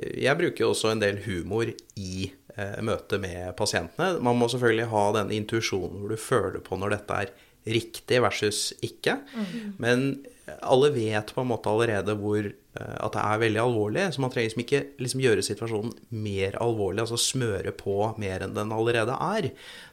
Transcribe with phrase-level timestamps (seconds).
[0.00, 1.68] Jeg bruker jo også en del humor
[2.00, 4.14] i eh, møte med pasientene.
[4.24, 7.32] Man må selvfølgelig ha denne intuisjonen hvor du føler på når dette er
[7.70, 9.18] riktig versus ikke.
[9.82, 10.22] Men
[10.60, 14.32] alle vet på en måte allerede hvor, eh, at det er veldig alvorlig, så man
[14.32, 15.92] trenger liksom ikke liksom gjøre situasjonen
[16.24, 19.50] mer alvorlig, altså smøre på mer enn den allerede er.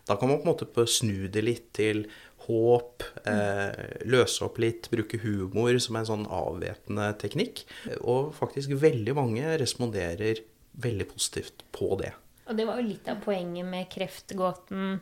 [0.08, 2.05] Da kan man på en måte snu det litt til
[2.48, 7.64] håp, eh, løse opp litt, bruke humor som en sånn avvæpnende teknikk.
[8.02, 10.43] Og faktisk veldig mange responderer
[10.78, 12.14] veldig positivt på det.
[12.47, 15.00] Og det var jo litt av poenget med Kreftgåten,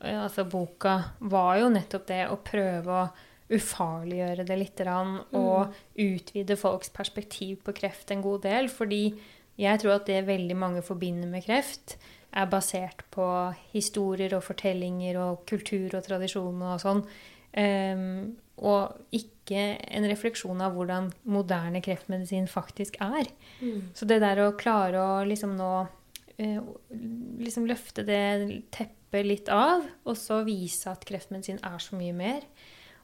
[0.00, 3.10] altså boka, var jo nettopp det å prøve å
[3.50, 8.70] ufarliggjøre det litt og utvide folks perspektiv på kreft en god del.
[8.72, 9.02] Fordi
[9.60, 11.98] jeg tror at det veldig mange forbinder med kreft,
[12.30, 13.26] er basert på
[13.72, 17.02] historier og fortellinger og kultur og tradisjoner og sånn.
[17.50, 23.30] Um, og ikke en refleksjon av hvordan moderne kreftmedisin faktisk er.
[23.58, 23.90] Mm.
[23.96, 26.60] Så det der å klare å liksom nå uh,
[27.40, 28.22] liksom løfte det
[28.74, 32.44] teppet litt av, og så vise at kreftmedisin er så mye mer,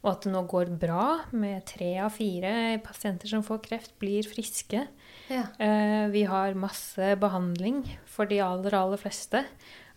[0.07, 4.27] og at det nå går bra med tre av fire pasienter som får kreft, blir
[4.31, 4.85] friske.
[5.27, 5.43] Ja.
[5.59, 9.43] Eh, vi har masse behandling for de aller, aller fleste.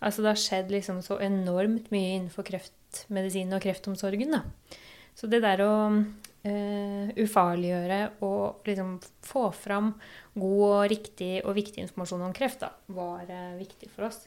[0.02, 4.34] Altså det har skjedd liksom så enormt mye innenfor kreftmedisin og kreftomsorgen.
[4.34, 4.80] Da.
[5.14, 8.98] Så det der å eh, ufarliggjøre og liksom
[9.30, 9.94] få fram
[10.34, 14.24] god og riktig og viktig informasjon om kreft, da, var eh, viktig for oss.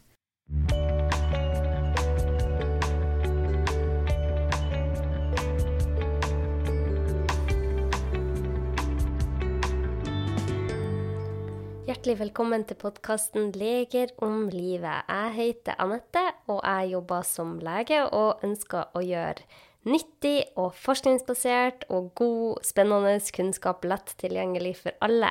[12.03, 15.05] Hjertelig velkommen til podkasten 'Leger om livet'.
[15.06, 19.47] Jeg heter Anette, og jeg jobber som lege og ønsker å gjøre
[19.86, 25.30] nyttig og forskningsbasert og god, spennende kunnskap lett tilgjengelig for alle.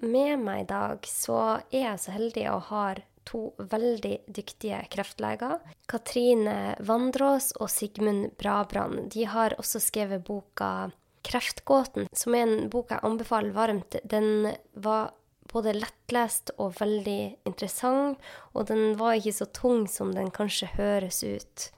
[0.00, 2.88] Med meg i dag så er jeg så heldig å ha
[3.28, 5.60] to veldig dyktige kreftleger.
[5.86, 9.10] Katrine Vandrås og Sigmund Brabrand.
[9.12, 10.92] De har også skrevet boka
[11.22, 14.00] 'Kreftgåten', som er en bok jeg anbefaler varmt.
[14.02, 15.12] Den var
[15.52, 18.18] både lettlest og veldig interessant,
[18.52, 21.68] og den var ikke så tung som den kanskje høres ut.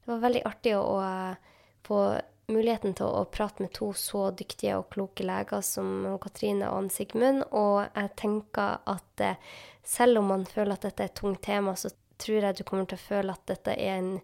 [0.00, 0.98] Det var veldig artig å
[1.86, 2.00] få
[2.50, 6.92] muligheten til å prate med to så dyktige og kloke leger som Katrine og Ann
[6.92, 9.38] Sigmund, og jeg tenker at eh,
[9.86, 12.88] selv om man føler at dette er et tungt tema, så tror jeg du kommer
[12.88, 14.14] til å føle at dette er en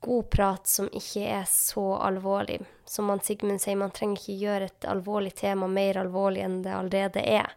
[0.00, 2.60] god prat som ikke er så alvorlig.
[2.88, 6.74] Som han Sigmund sier, man trenger ikke gjøre et alvorlig tema mer alvorlig enn det
[6.74, 7.52] allerede er.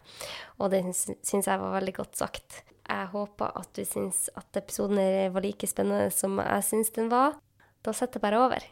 [0.59, 2.61] Og det syns jeg var veldig godt sagt.
[2.91, 4.99] Jeg håper at du syns at episoden
[5.33, 7.37] var like spennende som jeg syns den var.
[7.85, 8.67] Da setter jeg bare over.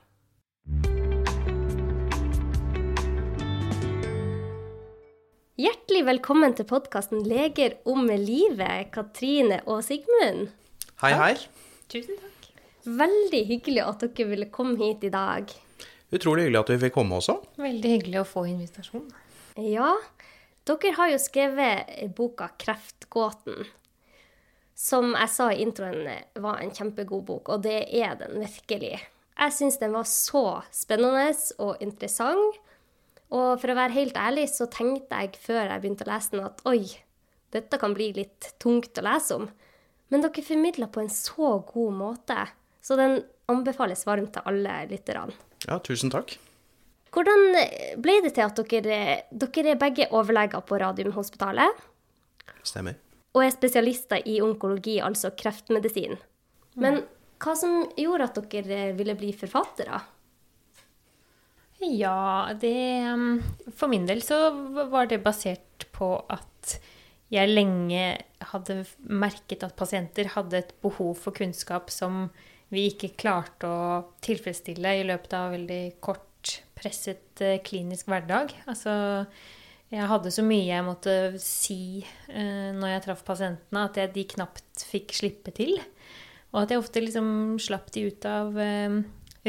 [5.60, 10.54] Hjertelig velkommen til podkasten 'Leger om livet', Katrine og Sigmund.
[11.02, 11.34] Hei, hei.
[11.92, 12.39] Tusen takk.
[12.86, 15.52] Veldig hyggelig at dere ville komme hit i dag.
[16.16, 17.36] Utrolig hyggelig at vi fikk komme også.
[17.60, 19.10] Veldig hyggelig å få invitasjon.
[19.60, 19.92] Ja,
[20.70, 23.68] dere har jo skrevet boka 'Kreftgåten'.
[24.80, 26.08] Som jeg sa i introen,
[26.40, 28.96] var en kjempegod bok, og det er den virkelig.
[29.40, 32.60] Jeg syns den var så spennende og interessant.
[33.30, 36.46] Og for å være helt ærlig så tenkte jeg før jeg begynte å lese den,
[36.48, 36.88] at oi,
[37.54, 39.50] dette kan bli litt tungt å lese om.
[40.10, 42.48] Men dere formidla på en så god måte,
[42.90, 43.20] så den
[43.52, 45.36] anbefales varmt til alle lytterne.
[45.68, 46.34] Ja, tusen takk.
[47.14, 47.46] Hvordan
[48.02, 51.86] ble det til at dere, dere er begge overleger på Radiumhospitalet?
[52.66, 52.98] Stemmer.
[53.38, 56.18] Og er spesialister i onkologi, altså kreftmedisin.
[56.82, 57.04] Men
[57.42, 60.02] hva som gjorde at dere ville bli forfattere?
[61.80, 62.76] Ja, det
[63.08, 63.38] um,
[63.72, 64.50] For min del så
[64.92, 66.80] var det basert på at
[67.30, 68.18] jeg lenge
[68.52, 72.28] hadde merket at pasienter hadde et behov for kunnskap som
[72.74, 73.86] vi ikke klarte å
[74.26, 78.54] tilfredsstille i løpet av veldig kort, presset eh, klinisk hverdag.
[78.70, 78.94] Altså
[79.90, 81.82] jeg hadde så mye jeg måtte si
[82.30, 85.80] eh, når jeg traff pasientene, at jeg de knapt fikk slippe til.
[86.54, 89.00] Og at jeg ofte liksom slapp de ut av eh,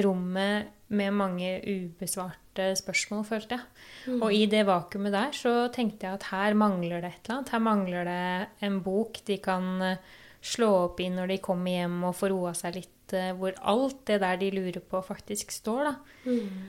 [0.00, 4.16] rommet med mange ubesvarte spørsmål, følte jeg.
[4.16, 7.52] Og i det vakuumet der så tenkte jeg at her mangler det et eller annet.
[7.54, 12.00] Her mangler det en bok de kan eh, slå opp i når de kommer hjem
[12.08, 15.90] og får roa seg litt, eh, hvor alt det der de lurer på, faktisk står,
[15.90, 15.94] da.
[16.26, 16.68] Mm.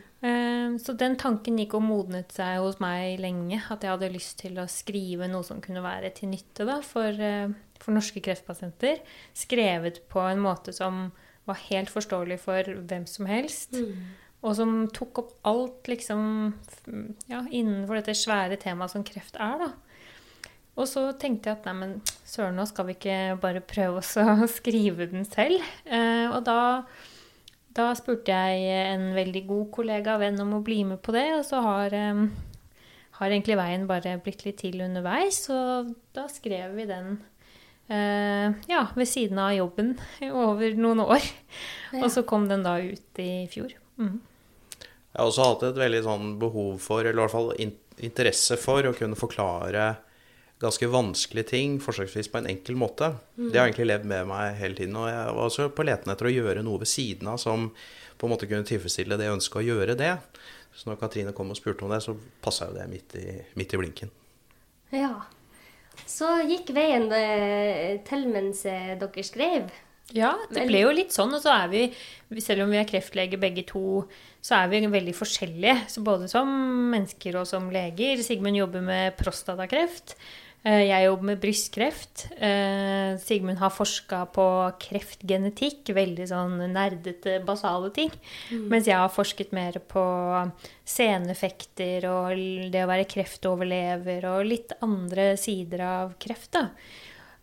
[0.78, 3.58] Så den tanken gikk og modnet seg hos meg lenge.
[3.74, 7.10] At jeg hadde lyst til å skrive noe som kunne være til nytte da, for,
[7.10, 7.50] eh,
[7.82, 9.02] for norske kreftpasienter.
[9.34, 11.08] Skrevet på en måte som
[11.50, 13.74] var helt forståelig for hvem som helst.
[14.42, 16.54] Og som tok opp alt liksom
[17.30, 19.72] ja, innenfor dette svære temaet som kreft er, da.
[20.80, 21.96] Og så tenkte jeg at nei, men
[22.28, 25.60] søren, nå skal vi ikke bare prøve oss å skrive den selv.
[25.84, 26.84] Eh, og da,
[27.76, 31.28] da, spurte jeg en veldig god kollega og venn om å bli med på det,
[31.36, 32.24] og så har, eh,
[33.20, 35.44] har egentlig veien bare blitt litt til underveis.
[35.52, 37.18] Og da skrev vi den
[37.92, 39.98] eh, ja, ved siden av jobben
[40.32, 41.32] over noen år.
[41.92, 42.06] Ja.
[42.06, 43.76] Og så kom den da ut i fjor.
[44.00, 44.22] Mm.
[45.12, 47.52] Jeg har også hatt et veldig sånn behov for, eller i hvert fall
[48.00, 49.90] interesse for, å kunne forklare
[50.62, 53.12] ganske vanskelige ting forsøksvis på en enkel måte.
[53.36, 53.50] Mm.
[53.50, 54.96] Det har egentlig levd med meg hele tiden.
[55.00, 57.70] Og jeg var også på leten etter å gjøre noe ved siden av som
[58.22, 60.16] på en måte kunne tilfredsstille det ønsket å gjøre det.
[60.78, 63.28] Så når Katrine kom og spurte om det, så passa jo det midt i,
[63.60, 64.12] midt i, blinken.
[64.94, 65.16] Ja.
[66.08, 69.72] Så gikk veien eh, til mens eh, dere skrev.
[70.16, 71.34] Ja, det ble jo litt sånn.
[71.36, 71.84] Og så er vi,
[72.44, 74.04] selv om vi er kreftleger begge to,
[74.44, 75.78] så er vi veldig forskjellige.
[75.92, 76.52] Så både som
[76.92, 78.22] mennesker og som leger.
[78.26, 80.16] Sigmund jobber med prostatakreft.
[80.62, 82.28] Eh, jeg jobber med brystkreft.
[82.38, 84.46] Eh, Sigmund har forska på
[84.84, 88.12] kreftgenetikk, veldig sånn nerdete, basale ting.
[88.52, 88.68] Mm.
[88.70, 90.04] Mens jeg har forsket mer på
[90.86, 92.44] seneffekter og
[92.74, 96.52] det å være kreftoverlever og litt andre sider av kreft.
[96.54, 96.68] da.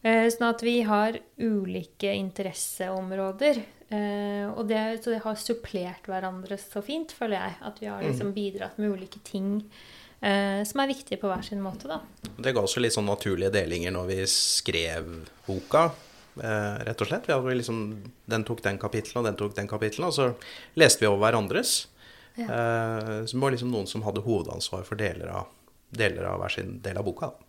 [0.03, 3.65] Eh, sånn at vi har ulike interesseområder.
[3.89, 7.55] Og det, så det har supplert hverandre så fint, føler jeg.
[7.71, 8.09] At vi har mm.
[8.11, 9.63] liksom bidratt med ulike ting
[10.21, 11.89] eh, som er viktige på hver sin måte.
[11.91, 12.01] Da.
[12.37, 15.11] Det ga også litt sånn naturlige delinger når vi skrev
[15.47, 15.89] boka.
[16.39, 17.29] Eh, rett og slett.
[17.29, 17.83] Liksom,
[18.31, 20.11] den tok den kapittelen, og den tok den kapittelen.
[20.11, 20.31] Og så
[20.79, 21.81] leste vi over hverandres.
[22.39, 22.47] Ja.
[22.47, 25.53] Eh, så det var liksom noen som hadde hovedansvar for deler av,
[25.91, 27.33] deler av hver sin del av boka.
[27.33, 27.48] Da.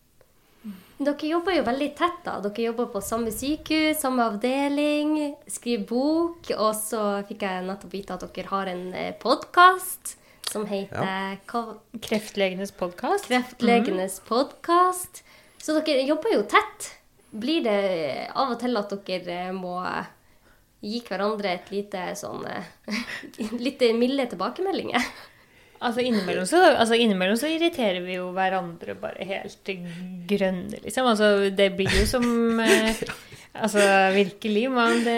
[1.00, 2.22] Dere jobber jo veldig tett.
[2.26, 2.38] da.
[2.44, 6.50] Dere jobber på samme sykehus, samme avdeling, skriver bok.
[6.58, 10.18] Og så fikk jeg nettopp vite at dere har en eh, podkast
[10.50, 11.64] som heter ja.
[12.02, 13.28] Kreftlegenes podkast.
[13.30, 14.28] Kreftlegenes mm.
[14.28, 15.24] podkast.
[15.62, 16.94] Så dere jobber jo tett.
[17.30, 17.82] Blir det
[18.34, 19.78] av og til at dere må
[20.82, 22.46] gi hverandre et lite sånn
[23.66, 25.06] Litt milde tilbakemeldinger?
[25.80, 29.70] Altså innimellom, så, altså innimellom så irriterer vi jo hverandre bare helt
[30.28, 31.08] grønne, liksom.
[31.08, 32.26] Altså det blir jo som
[32.66, 33.04] eh,
[33.60, 33.82] Altså
[34.14, 35.16] virkelig, men det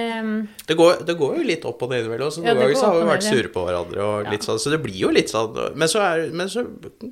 [0.69, 2.31] det går, det går, jo litt opp og ned innimellom.
[2.31, 4.61] Så noen ja, ganger så har vi vært sure på hverandre og litt sånn.
[4.61, 6.63] Så det blir jo litt sånn Men så, er, men så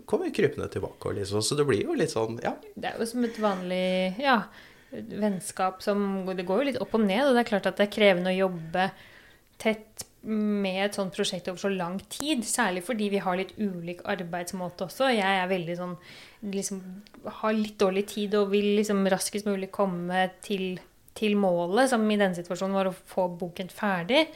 [0.09, 2.55] kommer krypende tilbake og liksom, så det blir jo litt sånn, ja.
[2.73, 3.83] Det er jo som et vanlig
[4.23, 4.39] ja,
[4.91, 7.89] vennskap som Det går jo litt opp og ned, og det er klart at det
[7.89, 8.89] er krevende å jobbe
[9.59, 12.43] tett med et sånt prosjekt over så lang tid.
[12.47, 15.13] Særlig fordi vi har litt ulik arbeidsmåte også.
[15.15, 15.95] Jeg er veldig sånn
[16.49, 16.81] liksom
[17.39, 20.79] har litt dårlig tid og vil liksom raskest mulig komme til
[21.19, 24.27] til målet, som i denne situasjonen var å få boken ferdig.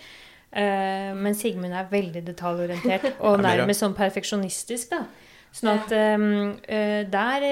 [0.53, 4.93] Uh, men Sigmund er veldig detaljorientert og nærmest sånn perfeksjonistisk.
[4.93, 5.05] da.
[5.53, 6.25] Sånn at um,
[6.65, 7.45] uh, der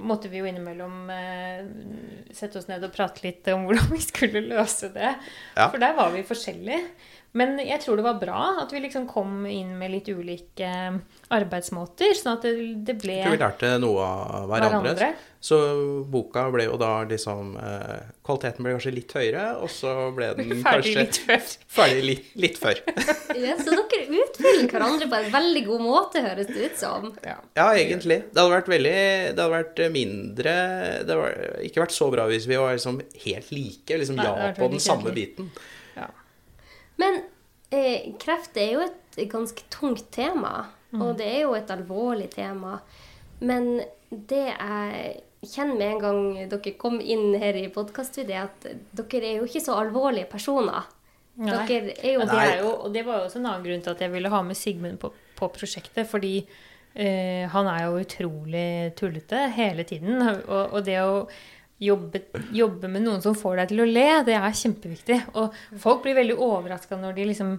[0.00, 1.62] måtte vi jo innimellom uh,
[2.32, 5.14] sette oss ned og prate litt om hvordan vi skulle løse det.
[5.54, 5.68] Ja.
[5.68, 6.82] For der var vi forskjellige.
[7.36, 10.68] Men jeg tror det var bra at vi liksom kom inn med litt ulike
[11.34, 12.14] arbeidsmåter.
[12.16, 12.54] Sånn at det,
[12.88, 14.94] det ble Jeg tror vi lærte noe av hverandre.
[14.94, 15.10] hverandre.
[15.40, 15.58] Så
[16.10, 20.64] boka ble jo da liksom eh, Kvaliteten ble kanskje litt høyere, og så ble den
[20.64, 21.46] ferdig kanskje litt før.
[21.76, 22.82] ferdig litt, litt før.
[23.44, 27.10] ja, så dere utfyller hverandre på en veldig god måte, høres det ut som.
[27.22, 28.22] Ja, ja egentlig.
[28.32, 30.54] Det hadde vært veldig Det hadde vært mindre
[31.06, 34.00] Det hadde ikke vært så bra hvis vi var liksom helt like.
[34.00, 35.52] Liksom ja på den samme biten.
[36.98, 37.22] Men
[37.70, 40.66] eh, kreft er jo et ganske tungt tema.
[40.90, 41.02] Mm.
[41.04, 42.78] Og det er jo et alvorlig tema.
[43.44, 43.78] Men
[44.10, 49.42] det jeg kjenner med en gang dere kom inn her i podkaststudiet, at dere er
[49.42, 50.88] jo ikke så alvorlige personer.
[51.38, 51.52] Nei.
[51.68, 53.94] Dere er jo, det er jo Og det var jo også en annen grunn til
[53.94, 56.08] at jeg ville ha med Sigmund på, på prosjektet.
[56.10, 60.18] Fordi eh, han er jo utrolig tullete hele tiden.
[60.24, 61.28] Og, og det å
[61.78, 62.22] jobbe,
[62.54, 65.18] jobbe, med noen som får deg til å le, det er kjempeviktig.
[65.38, 67.52] Og folk blir veldig overraska når de liksom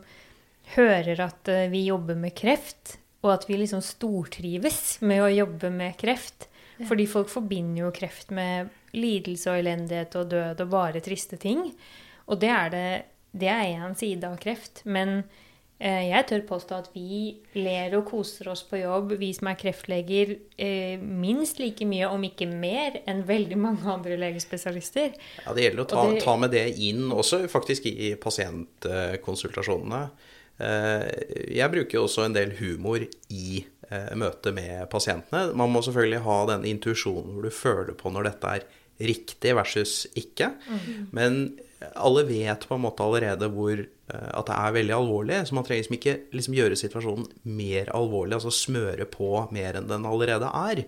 [0.75, 5.71] hører at eh, vi jobber med kreft, og at vi liksom stortrives med å jobbe
[5.73, 6.47] med kreft.
[6.87, 11.65] Fordi folk forbinder jo kreft med lidelse og elendighet og død og bare triste ting.
[12.31, 12.85] Og det er det
[13.31, 14.81] det er én side av kreft.
[14.85, 15.23] Men
[15.79, 17.19] jeg tør påstå at vi
[17.55, 22.25] ler og koser oss på jobb, vi som er kreftleger, eh, minst like mye, om
[22.27, 25.15] ikke mer, enn veldig mange andre legespesialister.
[25.45, 30.01] Ja, Det gjelder å ta, det, ta med det inn også, faktisk i pasientkonsultasjonene.
[30.59, 31.07] Eh,
[31.55, 35.55] jeg bruker også en del humor i møte med pasientene.
[35.57, 38.67] Man må selvfølgelig ha den intuisjonen hvor du føler på når dette er
[38.99, 40.51] riktig versus ikke.
[41.15, 45.55] Men alle vet på en måte allerede hvor, eh, at det er veldig alvorlig, så
[45.55, 50.07] man trenger liksom ikke liksom gjøre situasjonen mer alvorlig, altså smøre på mer enn den
[50.09, 50.83] allerede er.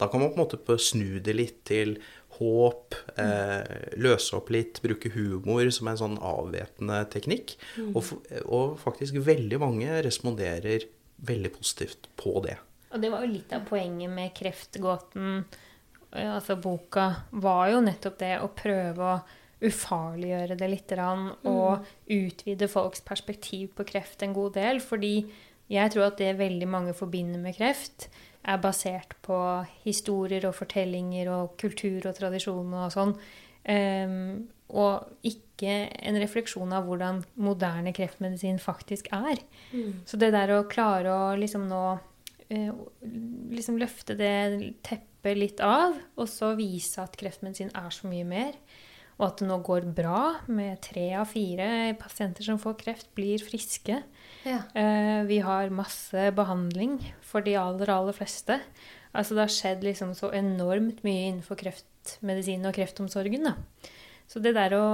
[0.00, 1.96] Da kan man på en måte snu det litt til
[2.36, 7.54] håp, eh, løse opp litt, bruke humor som en sånn avvæpnende teknikk.
[7.94, 8.10] Og,
[8.44, 10.88] og faktisk veldig mange responderer
[11.24, 12.58] veldig positivt på det.
[12.90, 15.40] Og det var jo litt av poenget med Kreftgåten,
[16.14, 19.16] altså boka, var jo nettopp det å prøve å
[19.64, 24.80] ufarliggjøre det litt og utvide folks perspektiv på kreft en god del.
[24.84, 25.16] Fordi
[25.72, 28.08] jeg tror at det veldig mange forbinder med kreft,
[28.44, 29.38] er basert på
[29.86, 33.14] historier og fortellinger og kultur og tradisjon og sånn.
[33.64, 34.44] Um,
[34.74, 39.40] og ikke en refleksjon av hvordan moderne kreftmedisin faktisk er.
[39.72, 40.02] Mm.
[40.08, 41.82] Så det der å klare å liksom nå
[42.48, 42.72] eh,
[43.54, 44.34] liksom løfte det
[44.84, 48.56] teppet litt av, og så vise at kreftmedisin er så mye mer,
[49.18, 53.42] og at det nå går bra med tre av fire pasienter som får kreft, blir
[53.42, 54.00] friske.
[54.42, 54.60] Ja.
[54.74, 58.58] Eh, vi har masse behandling for de aller, aller fleste.
[59.14, 63.46] Altså det har skjedd liksom så enormt mye innenfor kreftmedisin og kreftomsorgen.
[63.46, 63.54] Da.
[64.26, 64.86] Så det der å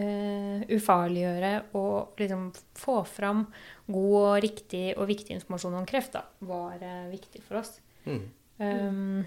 [0.00, 3.46] eh, ufarliggjøre og liksom få fram
[3.86, 7.76] god og riktig og viktig informasjon om kreft, da, var eh, viktig for oss.
[8.04, 8.24] Mm.
[8.58, 9.24] Um,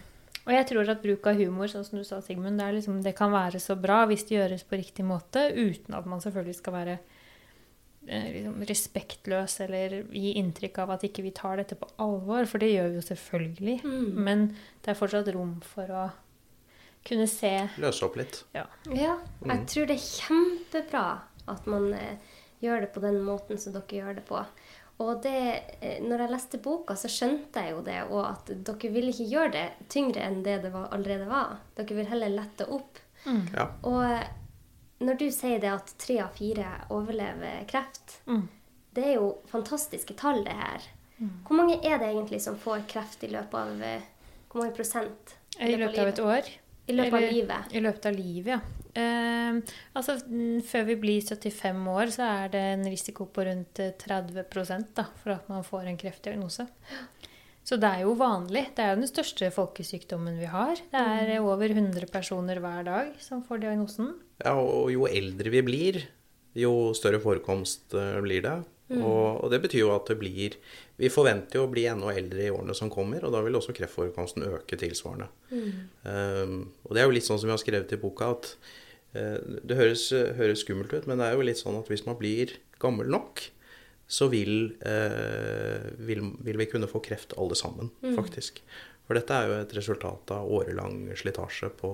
[0.48, 3.12] og jeg tror at bruk av humor, sånn som du sa, Sigmund, det, liksom, det,
[3.18, 6.76] kan være så bra hvis det gjøres på riktig måte, uten at man selvfølgelig skal
[6.78, 6.94] være
[8.08, 12.48] eh, liksom, respektløs eller gi inntrykk av at ikke vi tar dette på alvor.
[12.48, 13.76] For det gjør vi jo selvfølgelig.
[13.84, 14.24] Mm.
[14.30, 14.48] Men
[14.86, 16.08] det er fortsatt rom for å
[17.08, 18.42] kunne se Løse opp litt.
[18.56, 18.66] Ja.
[18.96, 19.20] ja.
[19.52, 21.06] Jeg tror det er kjempebra
[21.52, 24.40] at man eh, gjør det på den måten som dere gjør det på.
[25.00, 28.90] Og det, eh, når jeg leste boka, så skjønte jeg jo det, og at dere
[28.96, 31.60] vil ikke gjøre det tyngre enn det det var, allerede var.
[31.78, 32.98] Dere vil heller lette opp.
[33.28, 33.44] Mm.
[33.54, 33.68] Ja.
[33.86, 34.28] Og eh,
[35.06, 38.48] når du sier det at tre av fire overlever kreft, Mm.
[38.98, 40.82] det er jo fantastiske tall, det her.
[41.18, 44.02] Hvor mange er det egentlig som får kreft i løpet av eh,
[44.52, 45.36] Hvor mange prosent?
[45.60, 46.50] I løpet av et år.
[46.88, 47.74] I løpet av livet?
[47.74, 48.60] I løpet av livet, ja.
[48.98, 49.60] Eh,
[49.98, 53.94] altså, mm, før vi blir 75 år, så er det en risiko på rundt eh,
[53.94, 56.66] 30 da, for at man får en kreftdiagnose.
[57.68, 58.70] Så det er jo vanlig.
[58.78, 60.80] Det er jo den største folkesykdommen vi har.
[60.94, 64.16] Det er eh, over 100 personer hver dag som får diagnosen.
[64.40, 66.02] Ja, og jo eldre vi blir,
[66.58, 68.58] jo større forekomst eh, blir det.
[68.96, 70.54] Og, og det betyr jo at det blir
[70.96, 73.76] Vi forventer jo å bli enda eldre i årene som kommer, og da vil også
[73.76, 75.28] kreftforekomsten øke tilsvarende.
[75.52, 78.87] Um, og det er jo litt sånn som vi har skrevet i boka, at eh,
[79.14, 82.52] det høres, høres skummelt ut, men det er jo litt sånn at hvis man blir
[82.82, 83.42] gammel nok,
[84.08, 88.62] så vil, eh, vil, vil vi kunne få kreft alle sammen, faktisk.
[89.08, 91.92] For dette er jo et resultat av årelang slitasje på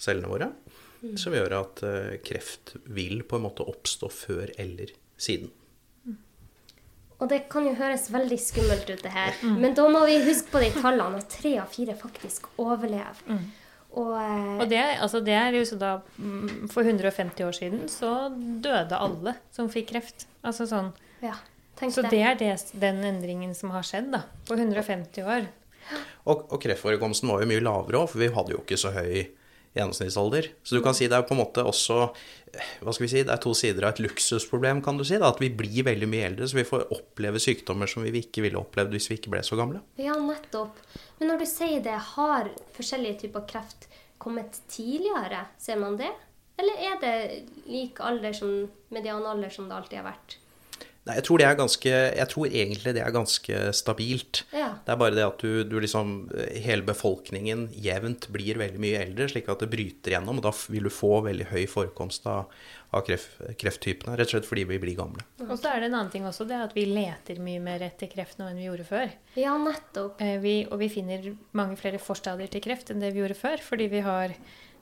[0.00, 0.50] cellene våre,
[1.20, 5.52] som gjør at eh, kreft vil på en måte oppstå før eller siden.
[7.22, 9.36] Og det kan jo høres veldig skummelt ut, det her.
[9.46, 13.20] Men da må vi huske på de tallene, at tre av fire faktisk overlever.
[13.94, 17.84] Og, eh, Og det, altså det er jo så da mm, For 150 år siden
[17.92, 20.26] så døde alle som fikk kreft.
[20.42, 20.90] Altså sånn
[21.22, 21.36] ja,
[21.78, 22.10] tenk Så det.
[22.16, 24.24] det er det, den endringen som har skjedd, da.
[24.48, 25.46] På 150 år.
[26.24, 29.26] Og, og kreftforekomsten var jo mye lavere òg, for vi hadde jo ikke så høy
[29.74, 30.48] gjennomsnittsalder.
[30.62, 32.08] Så du kan si det er på en måte også
[32.54, 35.16] Hva skal vi si, det er to sider av et luksusproblem, kan du si.
[35.18, 38.44] da, At vi blir veldig mye eldre, så vi får oppleve sykdommer som vi ikke
[38.44, 39.80] ville opplevd hvis vi ikke ble så gamle.
[39.98, 40.78] Ja, nettopp.
[41.18, 43.88] Men når du sier det, har forskjellige typer kreft
[44.22, 45.48] kommet tidligere?
[45.58, 46.12] Ser man det?
[46.62, 47.14] Eller er det
[47.66, 48.54] lik alder som
[48.94, 50.38] medianalder som det alltid har vært?
[51.04, 54.38] Nei, jeg tror, det er ganske, jeg tror egentlig det er ganske stabilt.
[54.56, 54.70] Ja.
[54.86, 56.14] Det er bare det at du, du liksom
[56.64, 60.40] Hele befolkningen jevnt blir veldig mye eldre, slik at det bryter gjennom.
[60.40, 62.48] Og da vil du få veldig høy forekomst av,
[62.96, 65.28] av kreft, krefttypene, rett og slett fordi vi blir gamle.
[65.44, 67.84] Og så er det en annen ting også, det er at vi leter mye mer
[67.84, 69.12] etter kreft nå enn vi gjorde før.
[69.36, 70.20] Ja, nettopp.
[70.24, 73.60] Eh, Vi, og vi finner mange flere forstadier til kreft enn det vi gjorde før,
[73.60, 74.32] fordi vi har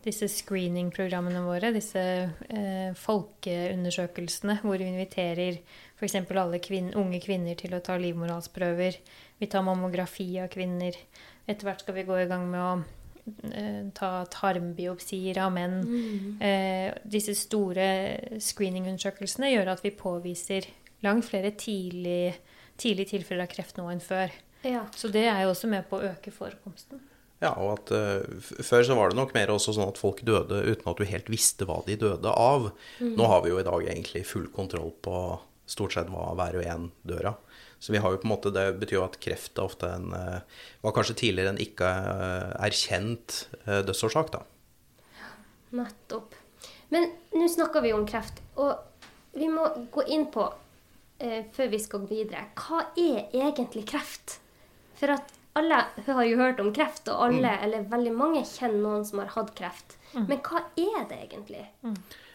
[0.03, 5.59] disse screening-programmene våre, disse eh, folkeundersøkelsene, hvor vi inviterer
[6.03, 6.19] f.eks.
[6.35, 8.99] alle kvinn, unge kvinner til å ta livmorhalsprøver.
[9.39, 10.97] Vi tar mammografi av kvinner.
[11.47, 12.73] Etter hvert skal vi gå i gang med å
[13.53, 15.79] eh, ta tarmbiopsier av menn.
[16.43, 17.87] Eh, disse store
[18.43, 20.67] screeningundersøkelsene gjør at vi påviser
[21.07, 22.35] langt flere tidlig,
[22.81, 24.35] tidlige tilfeller av kreft nå enn før.
[24.67, 24.85] Ja.
[24.95, 27.01] Så det er jo også med på å øke forekomsten.
[27.43, 30.61] Ja, og at uh, Før så var det nok mer også sånn at folk døde
[30.63, 32.69] uten at du helt visste hva de døde av.
[33.03, 35.17] Nå har vi jo i dag egentlig full kontroll på
[35.73, 37.35] stort sett var hver og en døra.
[37.83, 40.13] Så vi har jo på en måte, Det betyr jo at kreft er ofte en
[40.15, 44.31] eh, var kanskje tidligere en ikke eh, erkjent eh, dødsårsak.
[44.37, 44.45] da.
[45.73, 46.37] Nettopp.
[46.93, 48.77] Men nå snakker vi om kreft, og
[49.33, 50.45] vi må gå inn på,
[51.19, 54.39] eh, før vi skal gå videre, hva er egentlig kreft?
[55.01, 59.07] For at alle har jo hørt om kreft, og alle, eller veldig mange, kjenner noen
[59.09, 59.97] som har hatt kreft.
[60.15, 61.65] Men hva er det egentlig?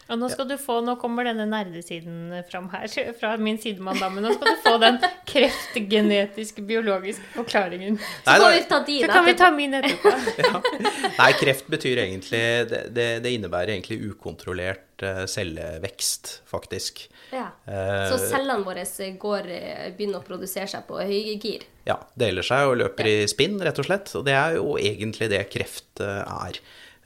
[0.08, 2.88] Og nå skal du få, nå kommer denne nerdesiden fram her
[3.20, 4.96] fra min sidemann, da, men nå skal du få den
[5.28, 7.98] kreftgenetiske, biologiske forklaringen.
[8.24, 9.44] Så Nei, må vi ta dine Så kan vi etterpå.
[9.44, 10.62] ta min etterpå.
[11.20, 17.04] Nei, kreft betyr egentlig Det, det, det innebærer egentlig ukontrollert eh, cellevekst, faktisk.
[17.34, 17.50] Ja.
[17.68, 18.84] Eh, Så cellene våre
[19.20, 21.66] går, eh, begynner å produsere seg på høygir.
[21.88, 24.14] Ja, deler seg og løper i spinn, rett og slett.
[24.18, 26.58] Og det er jo egentlig det kreft er,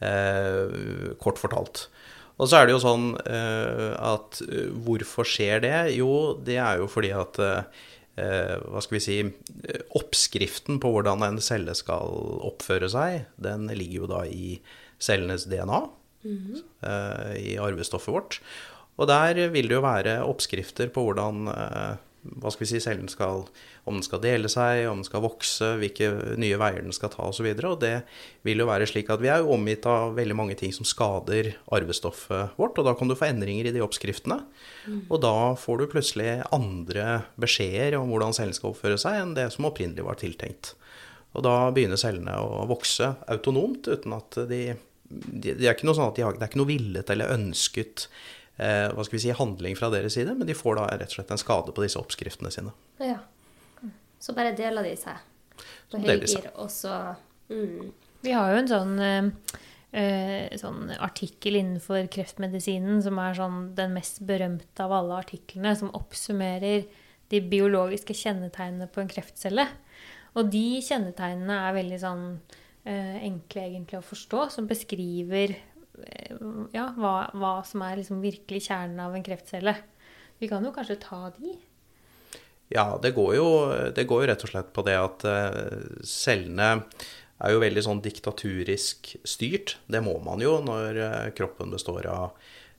[0.02, 1.88] eh, kort fortalt.
[2.42, 5.76] Og så er det jo sånn eh, at eh, hvorfor skjer det?
[5.94, 7.82] Jo, det er jo fordi at eh,
[8.66, 9.18] hva skal vi si
[9.96, 12.10] Oppskriften på hvordan en celle skal
[12.50, 14.56] oppføre seg, den ligger jo da i
[15.02, 15.80] cellenes DNA,
[16.26, 18.40] eh, i arvestoffet vårt.
[19.00, 21.46] Og der vil det jo være oppskrifter på hvordan
[22.22, 23.46] hva skal vi si, cellen skal
[23.88, 27.24] Om den skal dele seg, om den skal vokse, hvilke nye veier den skal ta
[27.26, 27.48] osv.
[27.48, 27.94] Og, så og det
[28.46, 31.50] vil jo være slik at vi er jo omgitt av veldig mange ting som skader
[31.74, 34.38] arvestoffet vårt, og da kan du få endringer i de oppskriftene.
[35.08, 39.50] Og da får du plutselig andre beskjeder om hvordan cellen skal oppføre seg, enn det
[39.54, 40.76] som opprinnelig var tiltenkt.
[41.32, 44.64] Og da begynner cellene å vokse autonomt uten at de
[45.12, 47.34] de, de er ikke noe sånn at de har, Det er ikke noe villet eller
[47.34, 48.06] ønsket
[48.56, 51.30] hva skal vi si, handling fra deres side, men de får da rett og slett
[51.34, 52.74] en skade på disse oppskriftene sine.
[53.00, 53.16] Ja.
[54.22, 55.18] Så bare deler de seg
[55.90, 56.92] på høygir, og så
[57.48, 57.90] mm.
[58.22, 59.58] Vi har jo en sånn, eh,
[59.98, 65.90] eh, sånn artikkel innenfor kreftmedisinen som er sånn den mest berømte av alle artiklene, som
[65.98, 66.86] oppsummerer
[67.32, 69.66] de biologiske kjennetegnene på en kreftcelle.
[70.38, 72.24] Og de kjennetegnene er veldig sånn
[72.86, 75.71] eh, enkle egentlig å forstå, som beskriver eh,
[76.74, 79.74] ja, hva, hva som er liksom virkelig kjernen av en kreftcelle.
[80.42, 81.56] Vi kan jo kanskje ta de.
[82.72, 83.48] Ja, det går, jo,
[83.94, 86.70] det går jo rett og slett på det at eh, cellene
[87.42, 89.76] er jo veldig sånn diktaturisk styrt.
[89.90, 92.38] Det må man jo når eh, kroppen består av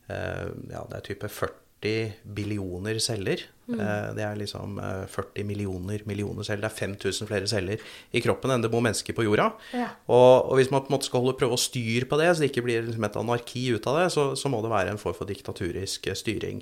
[0.10, 1.63] eh, ja, det er type 40
[2.24, 3.42] billioner celler.
[3.64, 3.80] Mm.
[4.18, 6.66] Det er liksom eh, 40 millioner millioner celler.
[6.66, 9.46] Det er 5000 flere celler i kroppen enn det bor mennesker på jorda.
[9.72, 9.86] Ja.
[10.12, 12.44] Og, og hvis man på en måte skal holde, prøve å styre på det, så
[12.44, 15.00] det ikke blir liksom et anarki ut av det, så, så må det være en
[15.00, 16.60] form for diktaturisk eh, styring.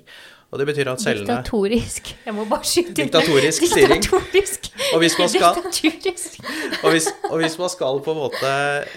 [0.52, 2.10] Og det betyr at cellene Diktatorisk.
[2.26, 2.96] Jeg må bare skyte inn.
[3.02, 4.02] Diktatorisk styring.
[4.04, 4.70] Diktatorisk.
[4.92, 5.62] Og hvis man skal-
[6.82, 8.50] Og hvis, og hvis man skal på en måte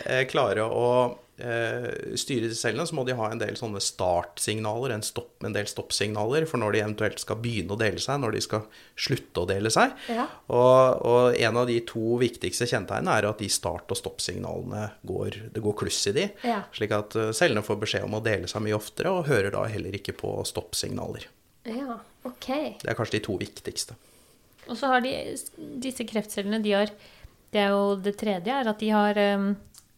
[0.06, 4.93] eh, klare å eh, styre disse cellene, så må de ha en del sånne startsignaler,
[4.95, 8.38] en, stopp, en del stoppsignaler for når de eventuelt skal begynne å dele seg, når
[8.38, 8.63] de skal
[8.95, 9.91] slutte å dele seg.
[10.08, 10.30] Ja.
[10.48, 15.41] Og, og en av de to viktigste kjennetegnene er at de start- og stoppsignalene går,
[15.52, 16.30] det går kluss i de.
[16.48, 16.62] Ja.
[16.76, 19.67] Slik at eh, cellene får beskjed om å dele seg mye oftere, og hører da
[19.71, 21.28] heller ikke på stoppsignaler.
[21.67, 22.48] ja, OK.
[22.82, 24.00] Det er kanskje de to viktigste.
[24.65, 25.12] Og så har de
[25.84, 26.91] disse kreftcellene de har,
[27.54, 29.52] Det er jo det tredje, er at de har um,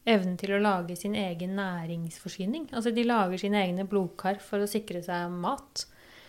[0.08, 2.70] evnen til å lage sin egen næringsforsyning.
[2.72, 5.86] Altså de lager sine egne blodkar for å sikre seg mat.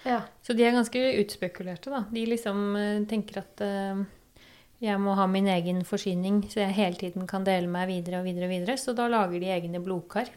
[0.06, 0.22] Ja.
[0.42, 2.04] Så de er ganske utspekulerte, da.
[2.10, 4.02] De liksom eh, tenker at uh,
[4.82, 8.28] jeg må ha min egen forsyning, så jeg hele tiden kan dele meg videre og
[8.28, 8.78] videre og videre.
[8.80, 10.30] Så da lager de egne blodkar.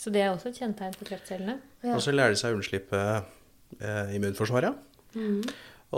[0.00, 1.58] Så det er også et kjennetegn på kreftcellene.
[1.84, 1.96] Ja.
[1.96, 4.78] Og så lærer de seg å unnslippe eh, immunforsvaret.
[5.12, 5.42] Mm.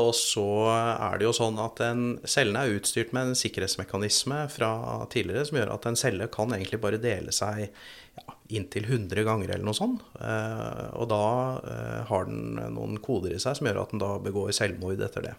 [0.00, 4.70] Og så er det jo sånn at en, cellene er utstyrt med en sikkerhetsmekanisme fra
[5.12, 9.52] tidligere som gjør at en celle kan egentlig bare dele seg ja, inntil 100 ganger
[9.52, 10.00] eller noe sånt.
[10.16, 11.20] Eh, og da
[11.61, 15.28] eh, har den noen koder i seg som gjør at den da begår selvmord etter
[15.28, 15.35] det.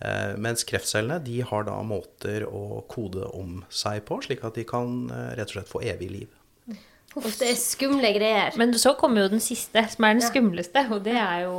[0.00, 4.64] Eh, mens kreftcellene de har da måter å kode om seg på, slik at de
[4.64, 5.02] kan
[5.36, 6.32] rett og slett få evig liv.
[7.12, 8.56] Uff, det er skumle greier.
[8.56, 10.32] Men så kommer jo den siste, som er den Ja.
[10.32, 10.88] skumleste.
[10.94, 11.56] Og det er jo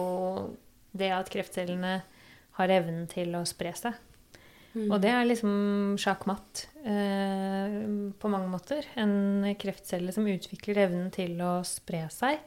[0.92, 2.00] det at kreftcellene
[2.58, 4.00] har evnen til å spre seg.
[4.72, 7.74] Og det er liksom sjakkmatt eh,
[8.16, 8.86] på mange måter.
[9.00, 12.40] En kreftcelle som utvikler evnen til å spre seg.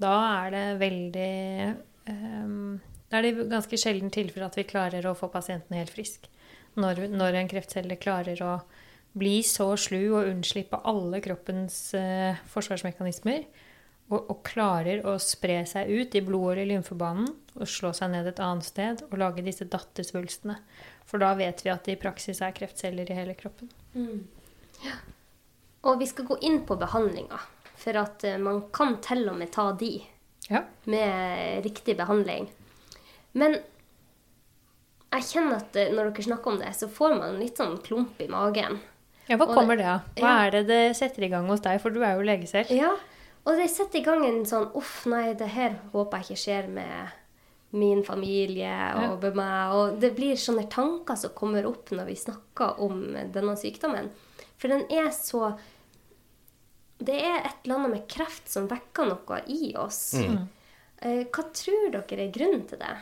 [0.00, 1.34] Da er det veldig
[2.10, 2.50] eh,
[3.10, 6.26] Da er det ganske sjelden tilfelle at vi klarer å få pasienten helt frisk.
[6.80, 8.56] Når, når en kreftcelle klarer å
[9.18, 13.46] bli så slu og unnslippe alle kroppens eh, forsvarsmekanismer,
[14.10, 17.28] og, og klarer å spre seg ut i blodåret i lymfebanen
[17.60, 20.56] og slå seg ned et annet sted og lage disse dattersvulstene.
[21.06, 23.70] For da vet vi at det i praksis er kreftceller i hele kroppen.
[24.84, 24.96] Ja.
[25.86, 27.38] Og vi skal gå inn på behandlinga,
[27.80, 30.02] for at eh, man kan til og med ta de
[30.50, 30.64] Ja.
[30.90, 32.48] med riktig behandling.
[33.32, 33.58] Men
[35.10, 38.20] jeg kjenner at eh, når dere snakker om det, så får man litt sånn klump
[38.22, 38.80] i magen.
[39.30, 40.00] ja, hva kommer det- det av?
[40.18, 42.70] Hva er det det setter i gang hos deg, for du er jo lege selv.
[42.70, 42.96] Ja,
[43.48, 46.70] Og det setter i gang en sånn Uff, nei, det her håper jeg ikke skjer
[46.74, 47.16] med
[47.70, 49.74] min familie og med meg.
[49.76, 54.10] Og det blir sånne tanker som kommer opp når vi snakker om denne sykdommen.
[54.60, 55.54] For den er så
[57.00, 60.02] Det er et eller annet med kreft som vekker noe i oss.
[60.20, 60.42] Mm.
[61.32, 62.96] Hva tror dere er grunnen til det?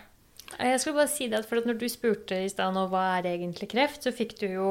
[0.54, 3.26] Jeg skulle bare si det for at når du spurte i stad nå hva er
[3.34, 4.70] egentlig kreft, så fikk du jo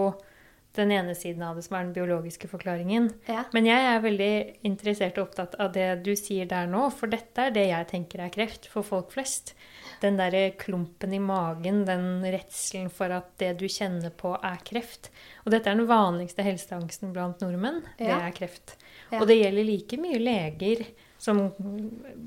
[0.78, 3.10] den ene siden av det som er den biologiske forklaringen.
[3.28, 3.44] Ja.
[3.54, 4.30] Men jeg er veldig
[4.70, 8.24] interessert og opptatt av det du sier der nå, for dette er det jeg tenker
[8.24, 9.54] er kreft for folk flest.
[10.02, 15.10] Den derre klumpen i magen, den redselen for at det du kjenner på, er kreft.
[15.46, 17.82] Og dette er den vanligste helseangsten blant nordmenn.
[17.98, 18.20] Det Ja.
[18.28, 18.76] er kreft.
[19.12, 19.22] Ja.
[19.22, 20.86] Og det gjelder like mye leger
[21.18, 21.52] som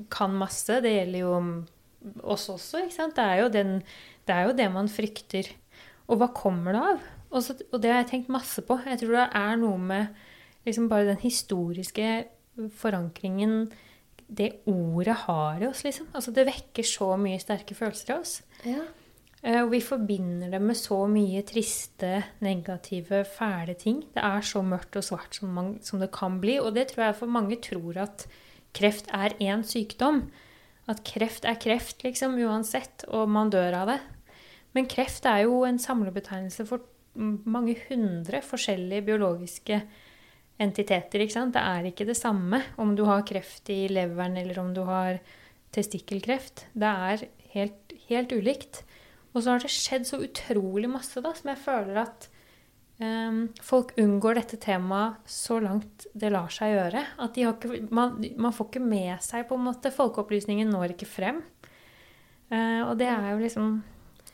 [0.09, 0.81] kan masse.
[0.83, 1.63] Det gjelder jo
[2.23, 3.15] oss også, ikke sant.
[3.15, 3.73] Det er jo, den,
[4.25, 5.47] det, er jo det man frykter.
[6.09, 7.09] Og hva kommer det av?
[7.31, 8.79] Og, så, og det har jeg tenkt masse på.
[8.85, 10.21] Jeg tror det er noe med
[10.67, 12.09] liksom bare den historiske
[12.77, 13.71] forankringen
[14.31, 16.07] det ordet har i oss, liksom.
[16.15, 18.35] Altså, det vekker så mye sterke følelser i oss.
[18.63, 18.83] Ja.
[19.43, 24.05] Eh, Og vi forbinder det med så mye triste, negative, fæle ting.
[24.13, 26.59] Det er så mørkt og svart som, man, som det kan bli.
[26.63, 28.27] Og det tror jeg for mange tror at
[28.77, 30.29] kreft er én sykdom.
[30.87, 33.99] At kreft er kreft, liksom, uansett, og man dør av det.
[34.71, 39.81] Men kreft er jo en samlebetegnelse for mange hundre forskjellige biologiske
[40.61, 41.23] entiteter.
[41.23, 41.55] ikke sant?
[41.55, 45.19] Det er ikke det samme om du har kreft i leveren eller om du har
[45.75, 46.67] testikkelkreft.
[46.73, 48.83] Det er helt, helt ulikt.
[49.31, 52.27] Og så har det skjedd så utrolig masse da, som jeg føler at
[52.99, 57.05] um, folk unngår dette temaet så langt det lar seg gjøre.
[57.23, 61.41] At ikke, man, man får ikke med seg på en måte Folkeopplysningen når ikke frem.
[62.51, 63.71] Uh, og det er jo liksom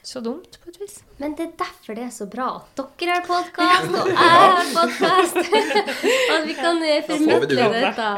[0.07, 0.93] så dumt, på et vis.
[1.19, 4.69] Men det er derfor det er så bra at dere har podkast, og jeg har
[4.77, 5.39] podkast.
[6.35, 7.75] at vi kan eh, formidle duet.
[7.75, 8.11] dette.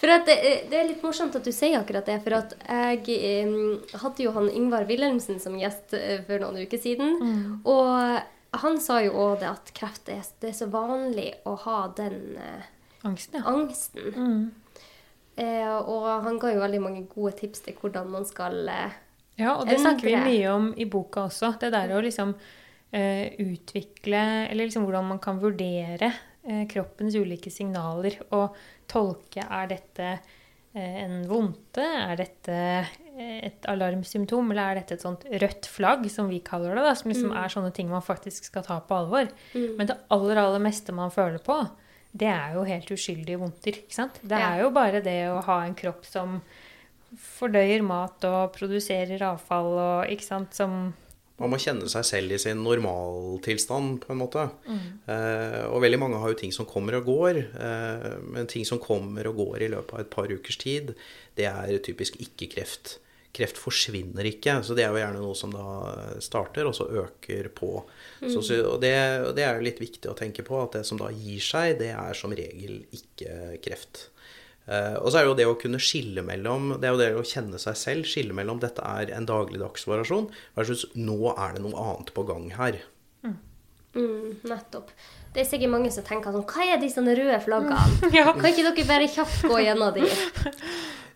[0.00, 0.36] For at det,
[0.70, 2.16] det er litt morsomt at du sier akkurat det.
[2.24, 3.52] For at jeg eh,
[4.00, 7.20] hadde jo han Ingvar Wilhelmsen som gjest eh, for noen uker siden.
[7.68, 11.80] Og han sa jo òg det at kreft er, det er så vanlig å ha
[12.00, 12.70] den eh,
[13.06, 13.48] Angsten, ja.
[13.52, 14.54] angsten.
[15.36, 18.96] Eh, og han ga jo veldig mange gode tips til hvordan man skal eh,
[19.38, 21.52] Ja, og det snakker vi mye om i boka også.
[21.60, 22.34] Det der å liksom
[22.92, 26.08] eh, utvikle Eller liksom hvordan man kan vurdere
[26.46, 28.56] eh, kroppens ulike signaler og
[28.88, 30.08] tolke Er dette
[30.72, 31.84] eh, en vondte?
[31.84, 32.60] Er dette
[33.16, 34.50] et alarmsymptom?
[34.52, 36.84] Eller er dette et sånt rødt flagg, som vi kaller det?
[36.84, 39.28] da, Som liksom er sånne ting man faktisk skal ta på alvor.
[39.56, 41.56] Men det aller, aller meste man føler på,
[42.16, 43.72] det er jo helt uskyldige vondter.
[43.82, 44.20] ikke sant?
[44.22, 44.50] Det Ja.
[44.54, 46.42] er jo bare det å ha en kropp som
[47.14, 50.94] fordøyer mat og produserer avfall og ikke sant, som
[51.36, 54.46] Man må kjenne seg selv i sin normaltilstand, på en måte.
[54.64, 57.40] Eh, og veldig mange har jo ting som kommer og går.
[57.52, 60.94] Eh, men ting som kommer og går i løpet av et par ukers tid,
[61.36, 62.96] det er typisk ikke kreft.
[63.36, 65.66] Kreft forsvinner ikke, så det er jo gjerne noe som da
[66.24, 67.84] starter, og så øker på.
[68.22, 68.32] Mm.
[68.32, 68.96] så, og det,
[69.36, 71.92] det er jo litt viktig å tenke på, at det som da gir seg, det
[71.92, 74.06] er som regel ikke kreft.
[74.66, 77.10] Eh, og så er det jo det å kunne skille mellom Det er jo det
[77.14, 80.26] å kjenne seg selv, skille mellom dette er en dagligdags variasjon
[80.58, 82.80] versus nå er det noe annet på gang her.
[83.96, 84.90] Mm, nettopp.
[85.32, 88.10] Det er sikkert mange som tenker sånn Hva er disse røde flaggene?
[88.16, 88.32] Ja.
[88.32, 90.04] Kan ikke dere bare kjapt gå gjennom de?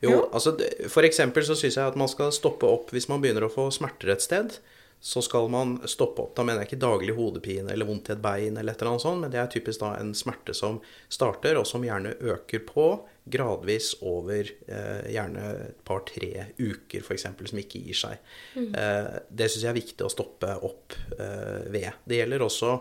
[0.01, 0.55] Jo, altså
[0.89, 3.69] For eksempel så syns jeg at man skal stoppe opp hvis man begynner å få
[3.75, 4.57] smerter et sted.
[5.01, 6.35] Så skal man stoppe opp.
[6.37, 9.05] Da mener jeg ikke daglig hodepine eller vondt i et bein, eller et eller annet
[9.07, 10.77] sånt, men det er typisk da en smerte som
[11.09, 12.87] starter, og som gjerne øker på
[13.31, 18.33] gradvis over eh, gjerne et par-tre uker, f.eks., som ikke gir seg.
[18.61, 22.03] Eh, det syns jeg er viktig å stoppe opp eh, ved.
[22.05, 22.77] Det gjelder også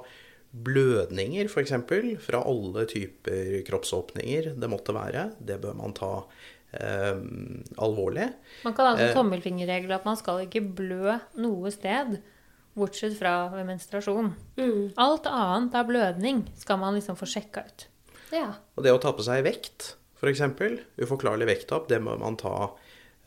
[0.50, 1.76] blødninger, f.eks.,
[2.26, 5.30] fra alle typer kroppsåpninger det måtte være.
[5.38, 6.14] Det bør man ta
[6.74, 8.28] alvorlig.
[8.64, 9.14] Man kan ha en Eh.
[9.16, 12.20] tommelfingerregel at man skal ikke blø noe sted,
[12.78, 14.34] bortsett fra ved menstruasjon.
[14.58, 14.94] Mm.
[14.98, 17.88] Alt annet av blødning skal man liksom få sjekka ut.
[18.32, 18.54] Ja.
[18.78, 20.42] Og det å ta på seg vekt, f.eks.,
[21.00, 22.72] uforklarlig vekttap, det må man ta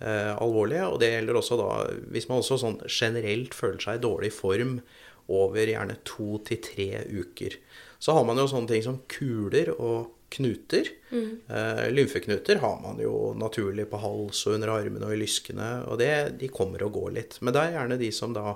[0.00, 0.80] eh, alvorlig.
[0.86, 1.70] Og det gjelder også da
[2.10, 4.80] hvis man også sånn generelt føler seg i dårlig form
[5.28, 7.58] over gjerne to til tre uker.
[8.02, 10.88] Så har man jo sånne ting som kuler og knuter.
[11.12, 16.00] Eh, lymfeknuter har man jo naturlig på hals og under armene og i lyskene, og
[16.00, 17.40] det, de kommer og går litt.
[17.40, 18.54] Men det er gjerne de som da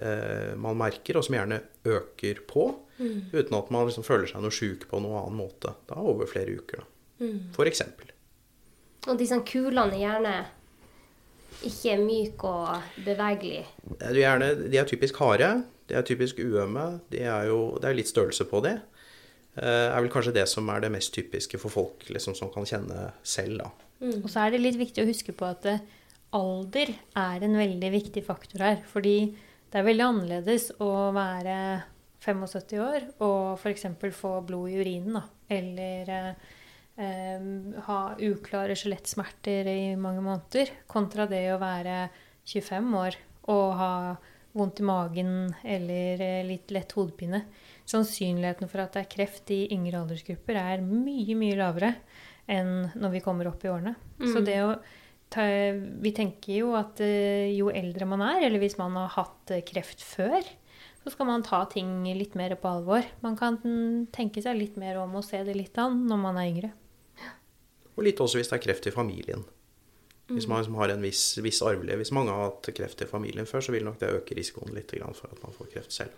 [0.00, 4.52] eh, man merker, og som gjerne øker på, uten at man liksom føler seg noe
[4.52, 5.72] sjuk på noen annen måte.
[5.88, 6.88] Da over flere uker, da.
[7.52, 8.10] For eksempel.
[9.08, 10.34] Og disse kulene er gjerne
[11.66, 13.66] ikke myke og bevegelige.
[13.98, 15.50] Det er gjerne, de er typisk harde,
[15.88, 18.76] de er typisk uømme, de er jo, det er litt størrelse på de.
[19.58, 23.10] Er vel kanskje det som er det mest typiske for folk liksom, som kan kjenne
[23.26, 23.64] selv.
[23.64, 23.88] Da.
[24.00, 24.20] Mm.
[24.22, 25.66] Og så er det litt viktig å huske på at
[26.36, 28.80] alder er en veldig viktig faktor her.
[28.90, 29.16] Fordi
[29.70, 31.56] det er veldig annerledes å være
[32.20, 33.86] 75 år og f.eks.
[34.16, 35.24] få blod i urinen, da.
[35.50, 37.46] Eller eh,
[37.86, 42.04] ha uklare skjelettsmerter i mange måneder, kontra det å være
[42.50, 43.18] 25 år
[43.50, 43.94] og ha
[44.58, 45.32] vondt i magen
[45.62, 47.44] eller eh, litt lett hodepine.
[47.90, 51.94] Sannsynligheten for at det er kreft i yngre aldersgrupper er mye, mye lavere
[52.50, 53.96] enn når vi kommer opp i årene.
[54.20, 54.28] Mm.
[54.30, 54.72] Så det å
[55.30, 55.44] ta,
[56.02, 59.64] Vi tenker jo at eh, jo eldre man er, eller hvis man har hatt eh,
[59.66, 60.42] kreft før,
[61.00, 63.06] så skal man ta ting litt mer på alvor.
[63.24, 63.58] Man kan
[64.12, 66.74] tenke seg litt mer om og se det litt an når man er yngre.
[67.96, 69.46] Og litt også hvis det er kreft i familien.
[70.30, 71.98] Hvis man liksom har en viss, viss arvelighet.
[71.98, 74.92] Hvis mange har hatt kreft i familien før, så vil nok det øke risikoen litt
[74.94, 76.14] for at man får kreft selv.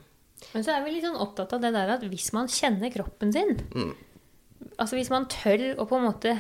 [0.53, 3.33] Men så er vi litt sånn opptatt av det der at hvis man kjenner kroppen
[3.35, 3.93] sin mm.
[4.77, 6.37] Altså hvis man tør å på en måte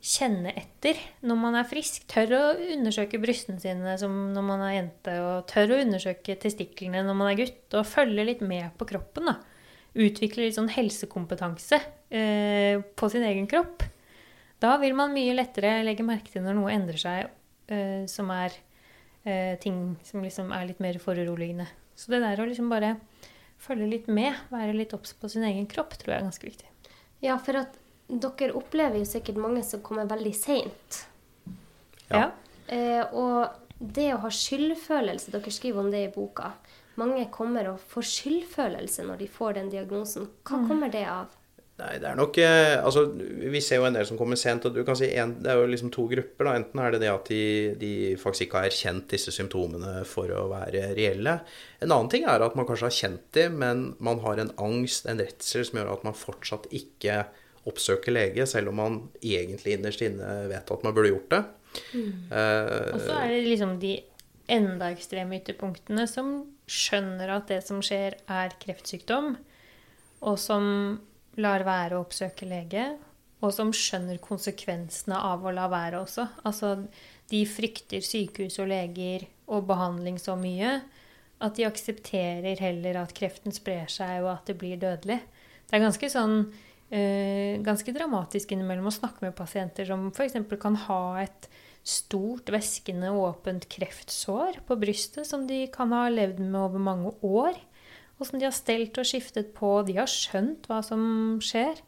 [0.00, 2.06] kjenne etter når man er frisk.
[2.10, 2.42] Tør å
[2.74, 7.30] undersøke brystene sine som når man er jente, og tør å undersøke testiklene når man
[7.30, 9.30] er gutt, og følge litt med på kroppen.
[9.30, 9.36] da.
[10.00, 13.84] Utvikle litt sånn helsekompetanse eh, på sin egen kropp.
[14.60, 17.28] Da vil man mye lettere legge merke til når noe endrer seg
[17.72, 18.56] eh, som er
[19.24, 21.68] eh, ting som liksom er litt mer foruroligende.
[21.96, 22.96] Så det der å liksom bare
[23.60, 26.68] følge litt med, være litt obs på sin egen kropp, tror jeg er ganske viktig.
[27.20, 27.76] Ja, for at
[28.10, 31.02] dere opplever jo sikkert mange som kommer veldig seint.
[32.10, 32.30] Ja.
[32.66, 36.54] Eh, og det å ha skyldfølelse, dere skriver om det i boka.
[37.00, 40.26] Mange kommer og får skyldfølelse når de får den diagnosen.
[40.44, 40.66] Hva mm.
[40.68, 41.36] kommer det av?
[41.80, 44.76] Nei, det er nok eh, Altså, vi ser jo en del som kommer sent, og
[44.76, 46.46] du kan si en, det er jo liksom to grupper.
[46.46, 47.42] da, Enten er det det at de,
[47.80, 51.38] de, faktisk ikke har erkjent disse symptomene for å være reelle.
[51.80, 55.08] En annen ting er at man kanskje har kjent dem, men man har en angst,
[55.08, 57.22] en redsel, som gjør at man fortsatt ikke
[57.68, 61.42] oppsøker lege, selv om man egentlig innerst inne vet at man burde gjort det.
[61.94, 62.14] Mm.
[62.32, 63.92] Uh, og så er det liksom de
[64.50, 66.40] enda ekstreme ytterpunktene som
[66.70, 69.36] skjønner at det som skjer, er kreftsykdom,
[70.26, 70.64] og som
[71.38, 72.86] lar være å oppsøke lege,
[73.40, 76.26] og som skjønner konsekvensene av å la være også.
[76.48, 76.74] Altså,
[77.30, 80.80] de frykter sykehus og leger og behandling så mye
[81.40, 85.20] at de aksepterer heller at kreften sprer seg, og at det blir dødelig.
[85.70, 90.36] Det er ganske sånn øh, ganske dramatisk innimellom å snakke med pasienter som f.eks.
[90.60, 91.48] kan ha et
[91.86, 97.56] stort, væskende, åpent kreftsår på brystet som de kan ha levd med over mange år.
[98.20, 99.78] Som de har stelt og skiftet på.
[99.88, 101.02] De har skjønt hva som
[101.44, 101.80] skjer.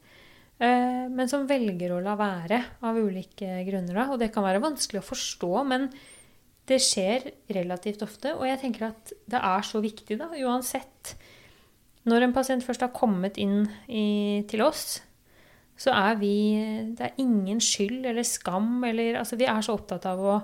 [0.62, 4.04] Eh, men som velger å la være av ulike grunner.
[4.08, 5.88] Og det kan være vanskelig å forstå, men
[6.70, 8.36] det skjer relativt ofte.
[8.38, 11.16] Og jeg tenker at det er så viktig, da, uansett
[12.08, 15.00] når en pasient først har kommet inn i, til oss,
[15.78, 16.34] så er vi
[16.94, 20.34] Det er ingen skyld eller skam eller Altså, vi er så opptatt av å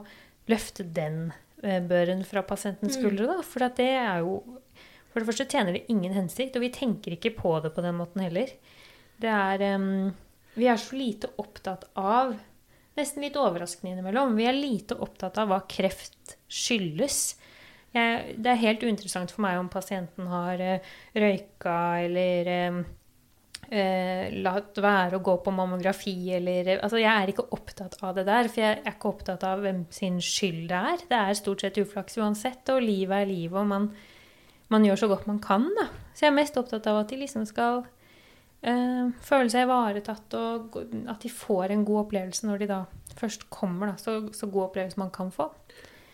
[0.49, 1.29] løfte den
[1.63, 3.01] eh, børen fra pasientens mm.
[3.01, 3.43] skuldre, da.
[3.45, 4.39] For det er jo
[5.13, 7.97] For det første tjener det ingen hensikt, og vi tenker ikke på det på den
[7.99, 8.53] måten heller.
[9.19, 10.13] Det er um,
[10.59, 12.37] Vi er så lite opptatt av
[12.99, 14.33] Nesten litt overraskende innimellom.
[14.35, 17.37] Vi er lite opptatt av hva kreft skyldes.
[17.95, 22.81] Jeg, det er helt uinteressant for meg om pasienten har uh, røyka eller uh,
[23.71, 28.27] uh, latt være å gå på mammografi eller Altså, jeg er ikke opptatt av det
[28.29, 31.09] der, for jeg er ikke opptatt av hvem sin skyld det er.
[31.09, 33.93] Det er stort sett uflaks uansett, og livet er livet, og man,
[34.73, 35.89] man gjør så godt man kan, da.
[36.15, 37.85] Så jeg er mest opptatt av at de liksom skal
[38.59, 42.81] føle seg ivaretatt, og at de får en god opplevelse når de da
[43.19, 44.01] først kommer, da.
[44.03, 45.51] Så, så god opplevelse man kan få.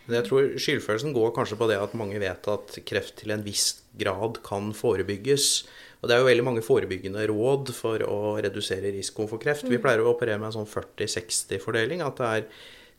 [0.05, 3.41] Men jeg tror skyldfølelsen går kanskje på det at mange vet at kreft til en
[3.45, 5.65] viss grad kan forebygges.
[6.01, 9.65] Og det er jo veldig mange forebyggende råd for å redusere risikoen for kreft.
[9.65, 9.81] Vi mm.
[9.81, 12.05] pleier å operere med en sånn 40-60-fordeling.
[12.05, 12.45] At det er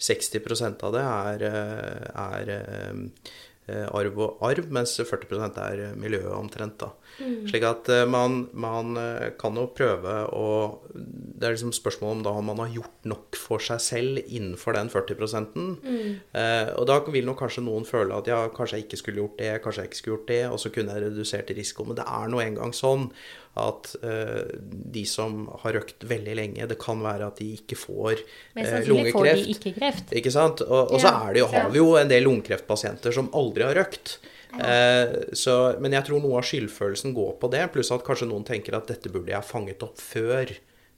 [0.03, 3.31] 60% av det er, eh, er eh,
[3.69, 6.79] arv og arv, mens 40 er miljøet omtrent.
[6.81, 6.93] da.
[7.17, 7.47] Mm.
[7.49, 10.49] Slik at eh, man, man, eh, kan jo prøve å
[10.93, 14.91] Det er liksom spørsmål om da man har gjort nok for seg selv innenfor den
[14.93, 15.17] 40
[15.57, 16.13] mm.
[16.37, 19.41] eh, Og da vil nok kanskje noen føle at ja, kanskje jeg ikke skulle gjort
[19.41, 21.89] det, kanskje jeg ikke skulle gjort det, og så kunne jeg redusert risiko.
[21.89, 23.11] Men det er nå engang sånn
[23.57, 28.19] at eh, de som har røkt veldig lenge, det kan være at de ikke får
[28.21, 29.17] eh, lungekreft.
[29.17, 30.13] Får de ikke kreft.
[30.21, 30.61] Ikke sant?
[30.67, 33.65] Og, og ja, så er det jo, har vi jo en del lungekreftpasienter som aldri
[33.65, 34.19] har røkt.
[34.63, 38.47] Eh, så, men jeg tror noe av skyldfølelsen går på det, pluss at kanskje noen
[38.47, 40.55] tenker at dette burde jeg fanget opp før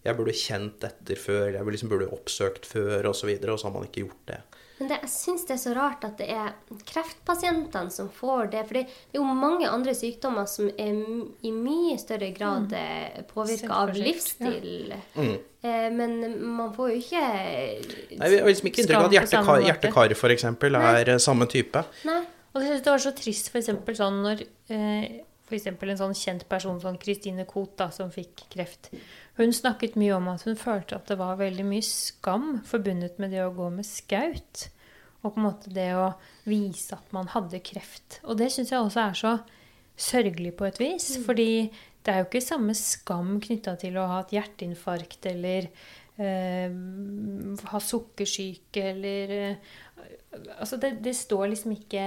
[0.06, 3.60] jeg burde kjent etter før, jeg liksom burde oppsøkt før, osv., og, så videre, og
[3.60, 4.38] så har man ikke gjort det.
[4.78, 6.52] Men det, jeg syns det er så rart at det er
[6.86, 8.60] kreftpasientene som får det.
[8.68, 11.00] For det er jo mange andre sykdommer som er
[11.42, 13.26] i mye større grad mm.
[13.32, 14.94] påvirka av livsstil.
[14.94, 15.02] ja.
[15.18, 15.36] Mm.
[15.66, 16.12] Eh, men
[16.54, 17.20] man får jo ikke
[18.14, 19.64] Nei, Vi har liksom ikke inntrykk av at hjertekar måte.
[19.66, 20.44] hjerte-kar f.eks.
[20.46, 21.16] er Nei.
[21.18, 21.82] samme type.
[22.06, 22.20] Nei.
[22.52, 25.68] Og jeg synes det var så trist for eksempel sånn når eh, f.eks.
[25.68, 28.90] en sånn kjent person som Christine Koht som fikk kreft.
[29.38, 33.32] Hun snakket mye om at hun følte at det var veldig mye skam forbundet med
[33.34, 34.68] det å gå med skaut.
[35.22, 36.12] Og på en måte det å
[36.48, 38.20] vise at man hadde kreft.
[38.24, 39.36] Og det syns jeg også er så
[39.98, 41.08] sørgelig på et vis.
[41.24, 41.50] Fordi
[42.04, 45.66] det er jo ikke samme skam knytta til å ha et hjerteinfarkt eller
[46.22, 46.70] eh,
[47.72, 49.74] ha sukkersyke eller eh,
[50.58, 52.02] Altså, det, det står liksom ikke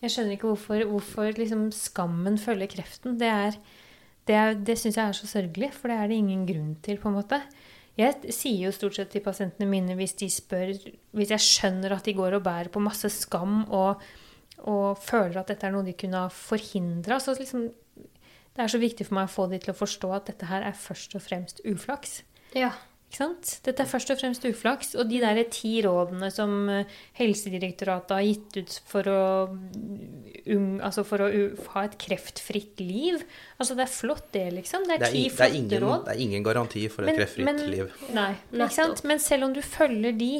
[0.00, 3.18] Jeg skjønner ikke hvorfor, hvorfor liksom skammen følger kreften.
[3.20, 3.58] Det, er,
[4.28, 7.10] det, det syns jeg er så sørgelig, for det er det ingen grunn til, på
[7.10, 7.42] en måte.
[8.00, 10.72] Jeg sier jo stort sett til pasientene mine hvis de spør
[11.16, 14.00] Hvis jeg skjønner at de går og bærer på masse skam og,
[14.62, 18.80] og føler at dette er noe de kunne ha forhindra, så liksom Det er så
[18.80, 21.22] viktig for meg å få de til å forstå at dette her er først og
[21.24, 22.22] fremst uflaks.
[22.56, 22.72] Ja.
[23.10, 23.48] Ikke sant?
[23.66, 24.92] Dette er først og fremst uflaks.
[24.94, 26.84] Og de der ti rådene som eh,
[27.18, 29.22] Helsedirektoratet har gitt ut for å,
[30.46, 31.28] um, altså for å
[31.74, 33.18] ha et kreftfritt liv
[33.58, 34.86] Altså, det er flott, det, liksom.
[34.86, 36.04] Det er, Det er, ti i- det, er flotte ingen, råd.
[36.06, 37.92] det er ingen garanti for et kreftfritt liv.
[38.14, 39.04] Nei, ikke sant?
[39.04, 40.32] Men selv om du følger de,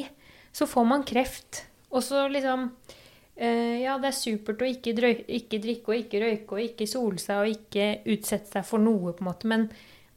[0.55, 1.65] så får man kreft.
[1.91, 2.69] Og så liksom
[3.35, 6.87] eh, Ja, det er supert å ikke, drøy, ikke drikke og ikke røyke og ikke
[6.87, 9.47] sole seg og ikke utsette seg for noe, på en måte.
[9.51, 9.67] Men,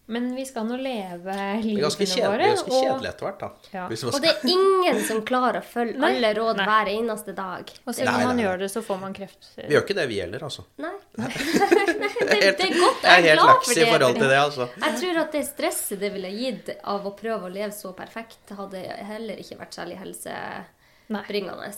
[0.06, 2.48] men vi skal nå leve Det er livene ganske kjedelig, våre.
[2.50, 3.48] ganske kjedelig etter hvert, da.
[3.72, 3.84] Ja.
[3.88, 6.10] Og det er ingen som klarer å følge Nei.
[6.18, 6.66] alle råd Nei.
[6.68, 7.72] hver eneste dag.
[7.86, 8.44] Og selv om man nei, nei.
[8.44, 9.48] gjør det, så får man kreft.
[9.56, 10.66] Vi gjør ikke det, vi heller, altså.
[10.84, 10.92] Nei.
[11.16, 13.06] det, det er godt.
[13.06, 14.20] Jeg er Jeg er helt laks for i forhold det.
[14.20, 14.68] til det, altså.
[14.84, 18.52] Jeg tror at det stresset det ville gitt av å prøve å leve så perfekt,
[18.58, 21.72] hadde heller ikke vært særlig helsebringende.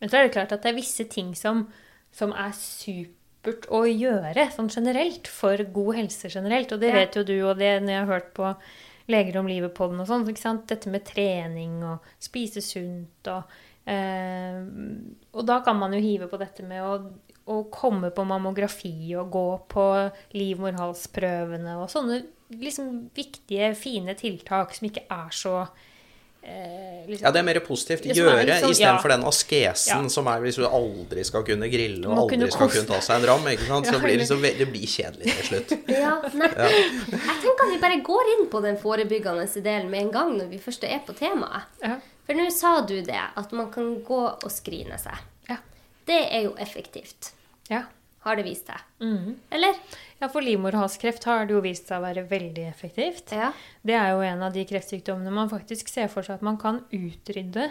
[0.00, 1.66] Men så er det klart at det er visse ting som,
[2.14, 2.54] som er
[3.44, 6.72] supert å gjøre sånn generelt for god helse generelt.
[6.72, 6.94] Og det Ja.
[6.94, 8.56] vet jo du, og det når jeg har hørt på
[9.06, 10.24] Leger om livet på den og sånn.
[10.66, 13.44] Dette med trening og spise sunt og
[13.86, 14.62] eh,
[15.34, 17.10] Og da kan man jo hive på dette med å,
[17.52, 22.22] å komme på mammografi og gå på livmorhalsprøvene og sånne
[22.54, 25.68] liksom viktige, fine tiltak som ikke er så eh,
[27.08, 28.04] liksom, Ja, det er mer positivt.
[28.16, 29.16] Gjøre liksom- istedenfor ja.
[29.16, 30.08] den askesen Ja.
[30.08, 33.16] som er hvis du aldri skal kunne grille og aldri kunne skal kunne ta seg
[33.22, 33.46] en ram.
[33.46, 33.86] ikke sant?
[33.86, 35.70] Så Ja, blir det, liksom, det blir kjedelig til slutt.
[35.88, 36.48] Ja, nei.
[36.48, 40.48] Jeg tenker at vi bare går inn på den forebyggende delen med en gang når
[40.50, 41.62] vi først er på temaet.
[41.82, 41.96] ja.
[42.26, 45.12] For nå sa du det, at man kan gå og skrine seg.
[45.50, 45.56] Ja.
[46.06, 47.32] Det er jo effektivt,
[47.70, 47.82] ja.
[48.24, 48.84] Har det vist seg.
[49.04, 49.34] Mm.
[49.54, 49.80] Eller?
[50.20, 53.34] Ja, for livmorhalskreft har det jo vist seg å være veldig effektivt.
[53.36, 53.52] Ja.
[53.84, 56.84] Det er jo en av de kreftsykdommene man faktisk ser for seg at man kan
[56.94, 57.68] utrydde.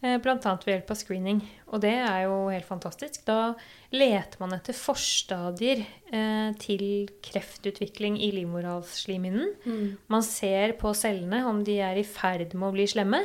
[0.00, 0.16] Bl.a.
[0.24, 1.40] Blant annet ved hjelp av screening.
[1.74, 3.20] Og det er jo helt fantastisk.
[3.26, 3.52] Da
[3.92, 9.52] leter man etter forstadier eh, til kreftutvikling i livmorhalsslimhinnen.
[10.08, 13.20] Man ser på cellene om de er i ferd med å bli slemme.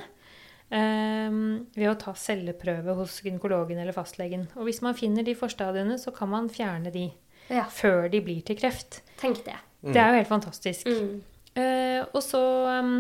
[0.70, 1.38] Eh,
[1.76, 4.48] ved å ta celleprøve hos gynekologen eller fastlegen.
[4.56, 7.10] Og hvis man finner de forstadiene, så kan man fjerne de
[7.52, 7.68] ja.
[7.70, 9.02] før de blir til kreft.
[9.22, 9.58] Tenk det.
[9.86, 10.90] Det er jo helt fantastisk.
[10.90, 11.22] Mm.
[11.56, 12.42] Eh, og så
[12.82, 12.96] um,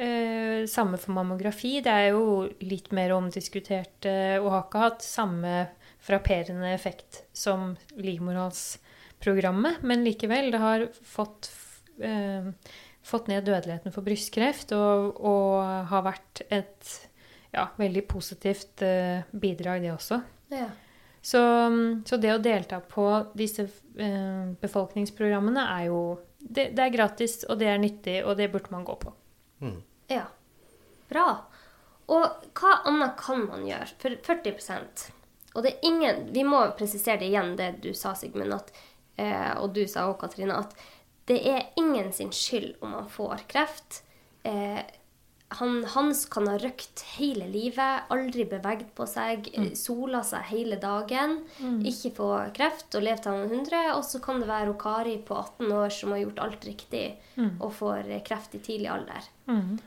[0.00, 1.78] eh, samme for mammografi.
[1.84, 5.54] Det er jo litt mer omdiskutert eh, og har ikke hatt samme
[6.00, 9.82] frapperende effekt som livmorhalsprogrammet.
[9.86, 11.50] Men likevel, det har fått,
[12.00, 12.52] eh,
[13.02, 16.92] fått ned dødeligheten for brystkreft og, og har vært et
[17.54, 20.20] ja, veldig positivt eh, bidrag, det også.
[20.54, 20.68] Ja.
[21.20, 21.40] Så,
[22.06, 23.66] så det å delta på disse
[24.00, 26.02] eh, befolkningsprogrammene er jo
[26.40, 29.14] det, det er gratis, og det er nyttig, og det burde man gå på.
[30.08, 30.26] ja.
[31.10, 31.26] Bra.
[32.10, 33.88] Og hva annet kan man gjøre?
[33.98, 35.08] For 40%
[35.56, 38.70] Og det er ingen Vi må presisere det igjen, det du sa, Sigmund, at,
[39.18, 40.74] eh, og du sa òg, Katrine, at
[41.30, 44.02] det er ingen sin skyld om man får kreft.
[44.42, 44.80] Eh,
[45.58, 49.72] han, Hans kan ha røkt hele livet, aldri beveget på seg, mm.
[49.78, 51.40] sola seg hele dagen,
[51.86, 53.80] ikke få kreft og levd til han er 100.
[53.96, 57.02] Og så kan det være Kari på 18 år som har gjort alt riktig
[57.58, 59.26] og får kreft i tidlig alder.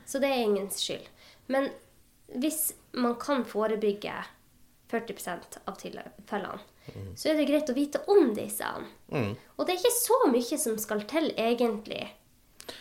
[0.04, 1.08] Så det er ingens skyld.
[1.48, 1.70] Men
[2.36, 4.20] hvis man kan forebygge
[4.92, 6.60] 40% av tilfellene,
[7.16, 8.66] så er det greit å vite om disse.
[9.12, 12.02] Og det er ikke så mye som skal til, egentlig.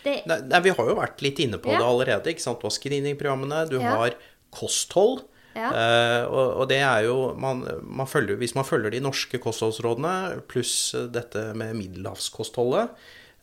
[0.04, 1.78] Det, Nei, nei, vi har jo vært litt inne på Ja.
[1.80, 2.32] det allerede.
[2.32, 2.60] ikke sant?
[2.62, 3.96] Du har screeningprogrammene, du Ja.
[3.98, 4.16] har
[4.52, 5.24] kosthold.
[5.56, 5.70] Ja.
[5.70, 10.42] Uh, og, og det er jo man, man følger, Hvis man følger de norske kostholdsrådene
[10.50, 12.90] pluss dette med middelhavskostholdet,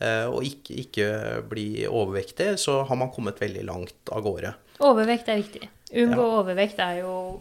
[0.03, 4.55] uh, og ikke, ikke bli overvektig, så har man kommet veldig langt av gårde.
[4.81, 5.69] Overvekt er viktig.
[5.93, 6.41] Unngå Ja.
[6.43, 7.41] overvekt er jo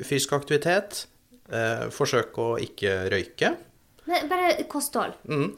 [0.00, 1.04] Fysisk aktivitet,
[1.94, 3.54] forsøk å ikke røyke.
[4.10, 5.16] Men bare kosthold.
[5.30, 5.50] Mm.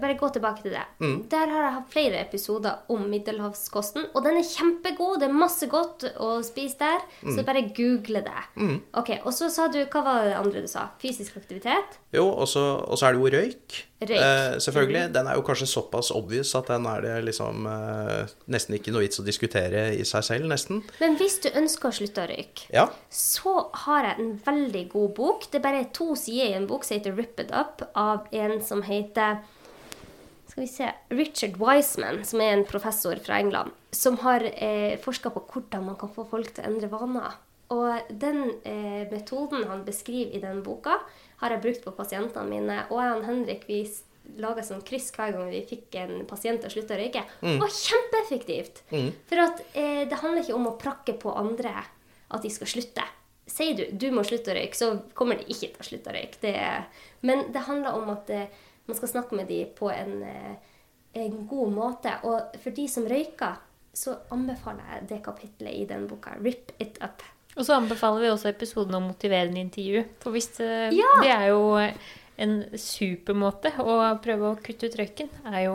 [0.00, 0.84] Bare gå tilbake til det.
[1.30, 5.18] Der har jeg hatt flere episoder om middelhavskosten, og den er kjempegod.
[5.20, 7.34] Det er masse godt å spise der, Mm.
[7.36, 8.78] så bare google det.
[8.94, 10.88] Ok, Og så sa du Hva var det andre du sa?
[11.00, 11.98] Fysisk aktivitet?
[12.12, 13.84] Jo, og så og så er det jo røyk.
[14.00, 14.10] Røyk.
[14.10, 15.12] Eh, selvfølgelig.
[15.12, 19.02] Den er jo kanskje såpass obvious at den er det liksom eh, nesten ikke noe
[19.02, 20.82] vits å diskutere i seg selv, nesten.
[21.00, 22.88] Men hvis du ønsker å slutte å røyke, Ja.
[23.10, 25.50] så har jeg en veldig god bok.
[25.50, 28.60] Det er bare to sider i en bok som heter Rip It Up, av en
[28.62, 29.38] som heter
[30.50, 35.30] skal vi se, Richard Wiseman, som er en professor fra England, som har eh, forska
[35.34, 37.38] på hvordan man kan få folk til å endre vaner.
[37.70, 40.96] Og den eh, metoden han beskriver i den boka,
[41.40, 42.80] har jeg brukt på pasientene mine.
[42.90, 43.84] Og jeg og Henrik vi
[44.40, 47.22] laga sånn kryss hver gang vi fikk en pasient til å slutte å røyke.
[47.42, 48.82] Det var kjempeeffektivt.
[49.30, 51.72] For at eh, det handler ikke om å prakke på andre
[52.30, 53.06] at de skal slutte.
[53.50, 56.18] Sier du du må slutte å røyke, så kommer de ikke til å slutte å
[56.18, 56.42] røyke.
[56.42, 56.56] Det
[57.26, 60.54] men det handler om at eh, man skal snakke med dem på en, eh,
[61.20, 62.14] en god måte.
[62.24, 63.58] Og for de som røyker,
[63.94, 66.36] så anbefaler jeg det kapitlet i den boka.
[66.42, 67.22] Rip it up.
[67.56, 70.04] Og så anbefaler vi også episoden om motiverende intervju.
[70.22, 71.10] For hvis eh, Ja!
[71.22, 71.64] det er jo
[72.40, 75.74] en supermåte å prøve å kutte ut røyken, er jo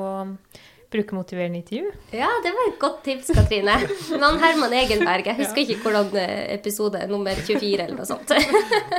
[0.95, 1.91] å bruke motiverende intervju.
[2.15, 3.75] Ja, det var et godt tips, Katrine.
[4.21, 8.31] Men Herman Egenberg, jeg husker ikke hvordan eh, episode nummer 24 eller noe sånt.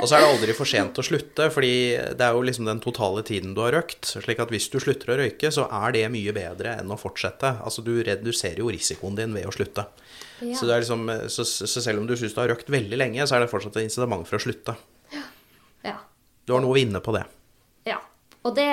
[0.01, 1.73] Og så er det aldri for sent å slutte, fordi
[2.17, 4.11] det er jo liksom den totale tiden du har røkt.
[4.13, 7.57] slik at hvis du slutter å røyke, så er det mye bedre enn å fortsette.
[7.65, 9.87] Altså du reduserer jo risikoen din ved å slutte.
[10.43, 10.53] Ja.
[10.53, 13.25] Så, det er liksom, så, så selv om du syns du har røykt veldig lenge,
[13.25, 14.77] så er det fortsatt et incitament for å slutte.
[15.85, 15.97] Ja.
[16.45, 17.25] Du har noe å vinne på det.
[17.89, 17.97] Ja,
[18.45, 18.69] og det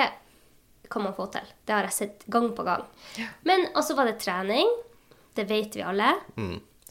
[0.89, 1.45] kan man få til.
[1.65, 2.83] Det har jeg sett gang på gang.
[3.43, 4.69] Men også var det trening.
[5.35, 6.13] Det vet vi alle.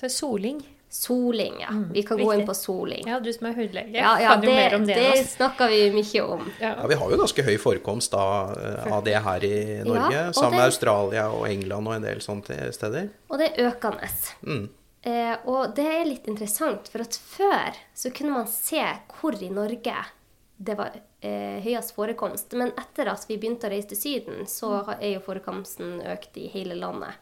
[0.01, 0.63] Så soling.
[0.95, 1.73] Soling, ja.
[1.91, 3.03] Vi kan gå inn på soling.
[3.09, 4.95] Ja, du som er hudlege, Ja, ja, kan jo mer om det.
[4.95, 6.45] det enn snakker vi mye om.
[6.61, 8.53] Ja, Vi har jo ganske høy forekomst av,
[8.93, 12.69] av det her i Norge, ja, sammen med Australia og England og en del sånne
[12.77, 13.09] steder.
[13.27, 14.07] Og det er økende.
[14.47, 14.69] Mm.
[15.03, 18.85] Eh, og det er litt interessant, for at før så kunne man se
[19.19, 19.97] hvor i Norge
[20.57, 22.55] det var eh, høyest forekomst.
[22.59, 26.47] Men etter at vi begynte å reise til Syden, så er jo forekomsten økt i
[26.53, 27.19] hele landet.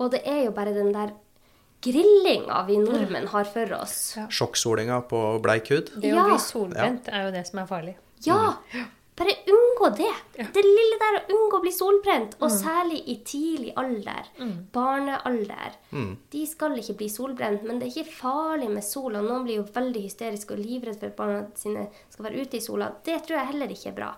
[0.00, 1.12] Og det er jo bare den der
[1.84, 4.16] grillinga vi nordmenn har for oss.
[4.32, 5.92] Sjokksolinga på bleik hud.
[6.00, 7.96] Det å bli solbrent er jo det som er farlig.
[8.24, 8.54] Ja!
[9.14, 10.10] Bare unngå det.
[10.56, 12.32] Det lille der å unngå å bli solbrent.
[12.42, 14.26] Og særlig i tidlig alder.
[14.74, 15.76] Barnealder.
[16.34, 19.22] De skal ikke bli solbrent, men det er ikke farlig med sola.
[19.24, 22.64] Noen blir jo veldig hysteriske og livredde for at barna sine skal være ute i
[22.64, 22.90] sola.
[23.06, 24.10] Det tror jeg heller ikke er bra.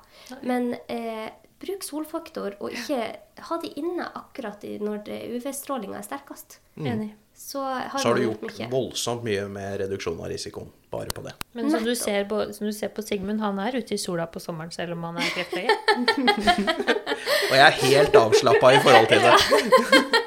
[0.48, 1.28] Men eh,
[1.60, 3.02] bruk solfaktor, og ikke
[3.50, 5.04] ha de inne akkurat når
[5.36, 6.58] UV-strålinga er sterkest.
[6.76, 7.12] Enig.
[7.36, 8.66] Så har, Så har du gjort mye.
[8.72, 11.32] voldsomt mye med reduksjon av risikoen bare på det.
[11.56, 14.26] Men som du, ser på, som du ser på Sigmund, han er ute i sola
[14.30, 15.74] på sommeren selv om han er kreftlege.
[17.50, 20.14] Og jeg er helt avslappa i forhold til det.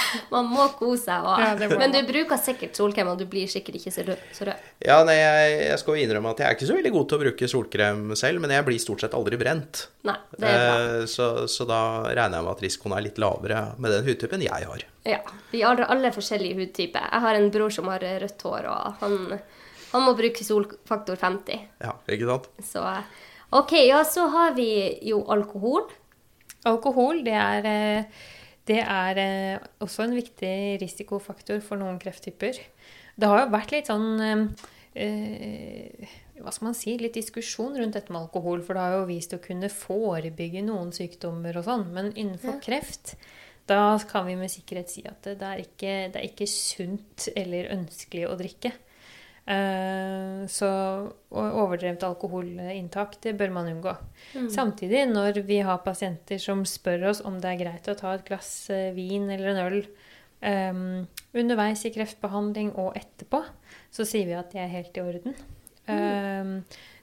[0.32, 1.42] Man må kose seg òg.
[1.42, 4.24] Ja, Men du bruker sikkert solkrem, og du blir sikkert ikke så rød.
[4.36, 4.66] Så rød.
[4.86, 7.22] Ja, nei, jeg, jeg skal innrømme at jeg er ikke så veldig god til å
[7.24, 9.84] bruke solkrem selv, men jeg blir stort sett aldri brent.
[10.08, 10.76] Nei, det er bra.
[11.00, 14.44] Eh, Så, så da regner jeg med at risikoen er litt lavere med den hudtypen
[14.46, 14.84] jeg har.
[15.08, 17.08] Ja, vi har alle forskjellige hudtyper.
[17.08, 19.18] Jeg har en bror som har rødt hår, og han,
[19.90, 21.64] han må bruke solfaktor 50.
[21.82, 22.50] Ja, ikke sant?
[22.64, 22.84] Så
[23.50, 24.70] OK, ja, så har vi
[25.08, 25.88] jo alkohol.
[26.68, 28.26] Alkohol, det er, eh,
[28.70, 32.60] det er eh, også en viktig risikofaktor for noen krefttyper.
[33.16, 34.44] Det har jo vært litt sånn eh,
[34.94, 39.08] eh, hva skal man si, litt diskusjon rundt dette med alkohol, for det har jo
[39.10, 41.88] vist å kunne forebygge noen sykdommer og sånn.
[41.96, 43.14] Men innenfor kreft,
[43.68, 47.28] da kan vi med sikkerhet si at det, det, er, ikke, det er ikke sunt
[47.36, 48.72] eller ønskelig å drikke.
[49.46, 50.68] Eh, Så
[51.30, 53.92] overdrevet alkoholinntak, det bør man unngå.
[54.50, 58.24] Samtidig, når vi har pasienter som spør oss om det er greit å ta et
[58.26, 59.80] glass eh, vin eller en øl
[60.42, 60.82] eh,
[61.34, 63.42] underveis i kreftbehandling og etterpå,
[63.92, 65.34] så sier vi at det er helt i orden.
[65.86, 66.54] Eh,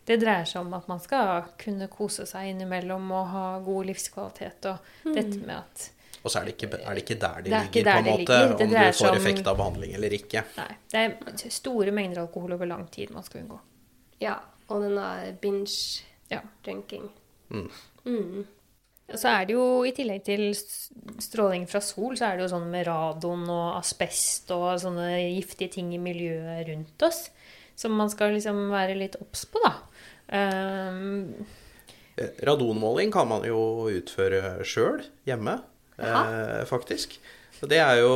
[0.07, 4.65] det dreier seg om at man skal kunne kose seg innimellom og ha god livskvalitet.
[4.71, 5.89] Og dette med at
[6.24, 8.05] Og så er det ikke, er det ikke der de er ligger, der på en
[8.11, 8.53] måte, ligger.
[8.65, 10.43] Om du får effekt av behandling eller ikke.
[10.57, 11.03] Nei, det
[11.45, 13.59] er store mengder alkohol over lang tid man skal unngå.
[14.24, 14.36] Ja,
[14.70, 16.41] og denne binge Ja.
[16.65, 17.09] drinking.
[19.07, 20.49] Og så er det jo, i tillegg til
[21.24, 25.72] stråling fra sol, så er det jo sånn med radon og asbest og sånne giftige
[25.78, 27.30] ting i miljøet rundt oss
[27.78, 29.74] som man skal liksom være litt obs på, da.
[30.36, 31.45] Ehm,
[32.18, 35.59] Eh, Radonmåling kan man jo utføre sjøl hjemme,
[35.98, 37.18] eh, faktisk.
[37.58, 38.12] Det er, jo,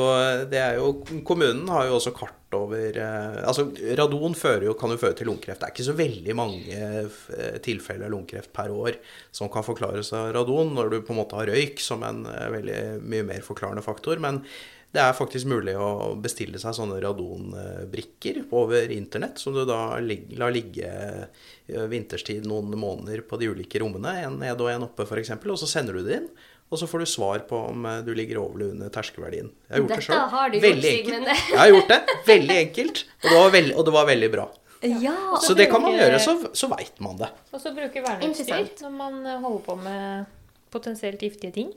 [0.52, 0.92] det er jo
[1.26, 5.62] Kommunen har jo også kart over eh, Altså, radon jo, kan jo føre til lungekreft.
[5.62, 9.00] Det er ikke så veldig mange eh, tilfeller av lungekreft per år
[9.32, 12.52] som kan forklares av radon, når du på en måte har røyk som en eh,
[12.54, 14.22] veldig mye mer forklarende faktor.
[14.22, 14.44] Men
[14.92, 19.96] det er faktisk mulig å bestille seg sånne radonbrikker over internett, som du da
[20.38, 25.08] lar ligge eh, vinterstid noen måneder på de ulike rommene, en ned og en oppe
[25.08, 26.28] f.eks., og så sender du det inn.
[26.72, 29.50] Og så får du svar på om eh, du ligger over eller under terskelverdien.
[29.68, 30.30] Jeg har gjort det Dette selv.
[30.36, 31.28] har du gjort, Veldig Sigmund.
[31.28, 31.50] enkelt.
[31.52, 32.00] Jeg har gjort det.
[32.32, 33.02] Veldig enkelt.
[33.22, 34.46] Og det var veldig, og det var veldig bra.
[34.82, 35.16] Ja.
[35.44, 37.28] Så det kan man gjøre, så, så veit man det.
[37.54, 40.32] Og så bruke verneutstyr når man eh, holder på med
[40.74, 41.70] potensielt giftige ting.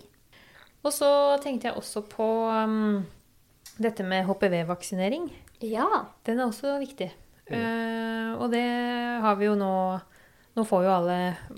[0.84, 1.10] Og så
[1.42, 3.04] tenkte jeg også på um,
[3.80, 5.26] dette med HPV-vaksinering.
[5.64, 5.88] ja.
[6.24, 7.10] Den er også viktig.
[7.50, 8.64] Eh, og det
[9.20, 9.72] har vi jo nå
[10.54, 11.14] Nå får jo alle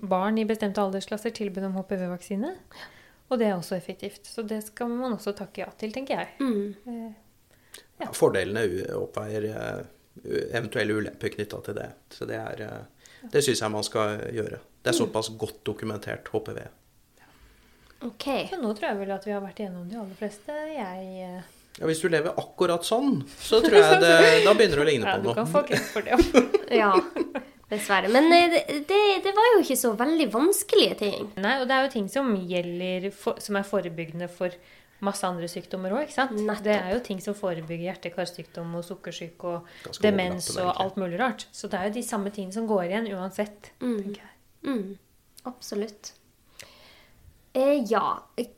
[0.08, 2.54] barn i bestemte aldersklasser tilbud om HPV-vaksine.
[3.28, 4.26] Og det er også effektivt.
[4.30, 6.28] Så det skal man også takke ja til, tenker jeg.
[6.40, 7.14] Mm.
[7.98, 8.62] Eh, Fordelene
[8.96, 9.80] oppveier eh,
[10.54, 11.88] eventuelle ulemper knytta til det.
[12.14, 14.60] Så det er eh, Det syns jeg man skal gjøre.
[14.82, 16.60] Det er såpass godt dokumentert HPV.
[18.06, 18.26] OK.
[18.50, 20.54] Så nå tror jeg vel at vi har vært igjennom de aller fleste.
[20.76, 21.42] Jeg
[21.76, 24.14] Ja, hvis du lever akkurat sånn, så tror jeg det,
[24.46, 26.20] da begynner det å ligne Ja, på du kan få kreft for det.
[26.82, 26.92] Ja.
[27.70, 28.10] Dessverre.
[28.14, 31.30] Men eh, det, det, det var jo ikke så veldig vanskelige ting.
[31.42, 34.54] Nei, og det er jo ting som gjelder for, Som er forebyggende for
[35.04, 36.36] masse andre sykdommer òg, ikke sant?
[36.38, 36.62] Nettopp.
[36.64, 41.18] Det er jo ting som forebygger hjerte-karsykdom og sukkersyke og Ganske demens og alt mulig
[41.20, 41.48] rart.
[41.52, 44.32] Så det er jo de samme tingene som går igjen uansett, tenker jeg.
[44.66, 44.94] Mm.
[45.50, 46.14] Absolutt.
[47.56, 48.06] Eh, ja.
[48.38, 48.54] Jeg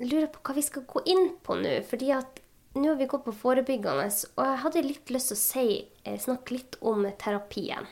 [0.00, 1.78] lurer på hva vi skal gå inn på nå.
[1.88, 2.42] fordi at
[2.78, 5.68] nå har vi gått på forebyggende, og jeg hadde litt lyst til å si,
[6.04, 7.88] eh, snakke litt om terapien.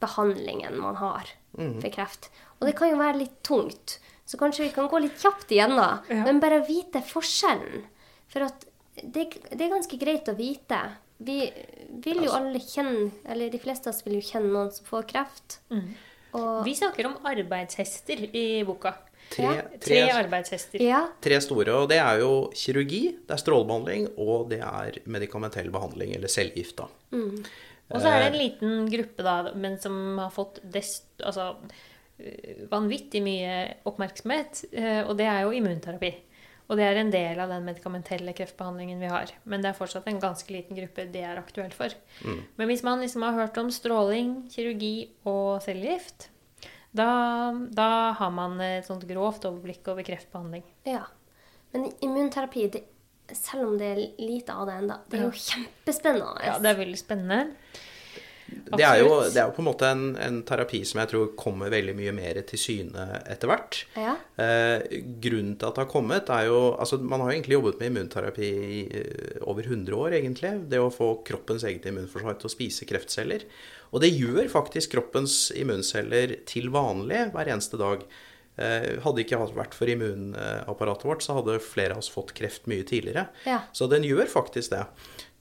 [0.00, 2.30] Behandlingen man har for kreft.
[2.60, 6.00] Og det kan jo være litt tungt, så kanskje vi kan gå litt kjapt igjennom.
[6.08, 6.24] Ja.
[6.24, 7.84] Men bare vite forskjellen.
[8.30, 8.64] For at
[9.02, 10.78] det, det er ganske greit å vite.
[11.18, 11.40] Vi
[12.04, 15.04] vil jo alle kjenne, eller de fleste av oss vil jo kjenne noen som får
[15.10, 15.58] kreft.
[16.32, 18.94] Og Vi snakker om arbeidshester i boka.
[19.30, 20.80] Tre, Ja, Tre tre, arbeidshester.
[20.82, 25.68] ja, tre store, og det er jo kirurgi, det er strålebehandling, og det er medikamentell
[25.70, 26.88] behandling, eller cellegift, da.
[27.90, 31.52] Og så er det en liten gruppe, da, men som har fått dest, altså,
[32.22, 33.54] øh, vanvittig mye
[33.88, 36.12] oppmerksomhet, øh, og det er jo immunterapi.
[36.70, 39.32] Og det er en del av den medikamentelle kreftbehandlingen vi har.
[39.42, 41.90] Men det er fortsatt en ganske liten gruppe det er aktuelt for.
[42.60, 46.28] Men hvis man liksom har hørt om stråling, kirurgi og cellegift,
[46.94, 47.08] da,
[47.74, 47.88] da
[48.18, 50.62] har man et sånt grovt overblikk over kreftbehandling.
[50.86, 51.08] ja.
[51.70, 52.80] Men immunterapi, det,
[53.38, 56.44] selv om det er lite av det ennå, det er jo kjempespennende.
[56.46, 57.40] Ja, det er veldig spennende.
[58.50, 61.32] Det er, jo, det er jo på en måte en, en terapi som jeg tror
[61.38, 63.78] kommer veldig mye mer til syne etter hvert.
[63.98, 64.14] Ja.
[64.42, 67.80] Eh, grunnen til at det har kommet, er jo Altså, man har jo egentlig jobbet
[67.80, 70.52] med immunterapi i eh, over 100 år, egentlig.
[70.70, 73.46] Det å få kroppens eget immunforsvar til å spise kreftceller.
[73.90, 78.04] Og det gjør faktisk kroppens immunceller til vanlig hver eneste dag.
[78.58, 82.84] Eh, hadde ikke vært for immunapparatet vårt, så hadde flere av oss fått kreft mye
[82.84, 83.28] tidligere.
[83.46, 83.62] Ja.
[83.72, 84.84] Så den gjør faktisk det.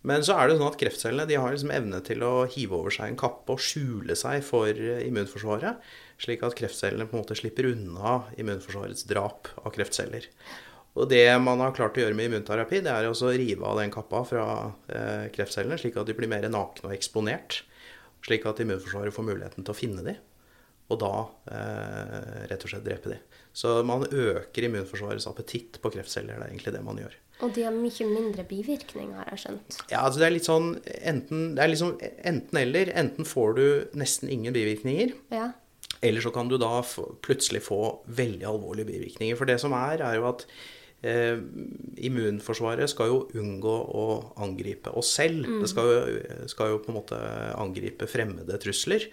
[0.08, 2.94] Men så er det sånn at kreftcellene de har liksom evne til å hive over
[2.96, 5.82] seg en kappe og skjule seg for immunforsvaret,
[6.24, 10.30] slik at kreftcellene på en måte slipper unna immunforsvarets drap av kreftceller.
[11.00, 13.92] Og det man har klart å gjøre med immunterapi, det er å rive av den
[13.94, 14.46] kappa fra
[14.88, 17.62] eh, kreftcellene, slik at de blir mer nakne og eksponert.
[18.26, 20.16] Slik at immunforsvaret får muligheten til å finne de,
[20.90, 21.14] og da
[21.54, 23.18] eh, rett og slett drepe de.
[23.54, 26.38] Så man øker immunforsvarets appetitt på kreftceller.
[26.40, 27.16] Det er egentlig det man gjør.
[27.46, 29.78] Og de har mye mindre bivirkninger, har jeg skjønt.
[29.94, 30.74] Ja, altså det er litt sånn
[31.08, 31.94] enten, det er liksom
[32.28, 32.92] enten eller.
[33.00, 33.66] Enten får du
[34.02, 35.52] nesten ingen bivirkninger, Ja.
[36.02, 36.82] eller så kan du da
[37.24, 39.38] plutselig få veldig alvorlige bivirkninger.
[39.40, 40.46] For det som er, er jo at
[41.02, 41.38] eh,
[42.04, 44.04] immunforsvaret skal jo unngå å
[44.44, 45.48] angripe oss selv.
[45.62, 46.22] Det skal jo,
[46.52, 47.20] skal jo på en måte
[47.60, 49.08] angripe fremmede trusler.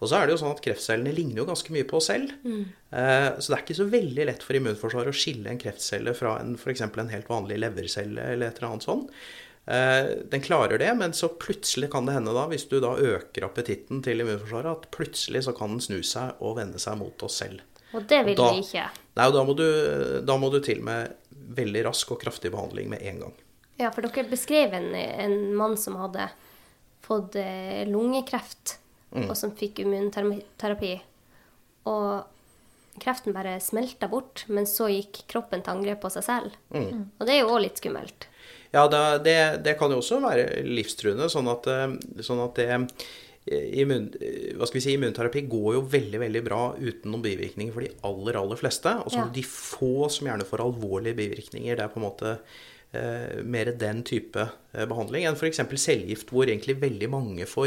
[0.00, 2.32] Og så er det jo sånn at kreftcellene ligner jo ganske mye på oss selv.
[2.46, 6.38] Eh, så det er ikke så veldig lett for immunforsvaret å skille en kreftcelle fra
[6.42, 6.86] en, f.eks.
[6.88, 9.12] en helt vanlig levercelle eller et eller annet sånt.
[9.68, 13.44] Eh, Den klarer det, men så plutselig kan det hende da, hvis du da øker
[13.50, 17.42] appetitten til immunforsvaret, at plutselig så kan den snu seg og vende seg mot oss
[17.44, 17.60] selv.
[17.96, 18.86] Og det vil Da- vi ikke.
[19.18, 21.10] Nei, og da må, du, da må du til med
[21.56, 23.36] veldig rask og kraftig behandling med en gang.
[23.78, 26.26] Ja, for dere beskrev en, en mann som hadde
[27.06, 27.38] fått
[27.88, 28.74] lungekreft,
[29.14, 30.96] lungekreft, og som fikk immunterapi.
[31.88, 36.58] Og kreften bare smelta bort, men så gikk kroppen til angrep på seg selv.
[36.74, 38.28] Og det er jo òg litt skummelt.
[38.74, 41.94] Ja, det, det, det kan jo også være livstruende, sånn at, eh,
[42.24, 42.68] sånn at det
[43.50, 44.08] immun,
[44.58, 47.90] hva skal vi si, immunterapi går jo veldig veldig bra uten noen bivirkninger for de
[48.08, 48.90] aller, aller fleste.
[49.04, 49.28] Og så Ja.
[49.34, 51.76] de få som gjerne får alvorlige bivirkninger.
[51.76, 52.28] Det er på en måte
[52.94, 55.60] eh, mer den type eh, behandling enn f.eks.
[55.76, 57.66] cellegift, hvor egentlig veldig mange får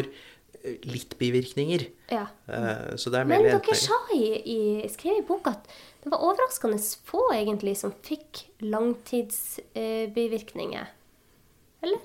[0.64, 1.86] eh, litt bivirkninger.
[2.10, 2.26] Ja.
[2.48, 5.68] Eh, så det er Men dere sa i, i, skrev i boka at
[6.02, 10.86] det var overraskende få egentlig som fikk langtidsbivirkninger.
[11.82, 12.00] Eller?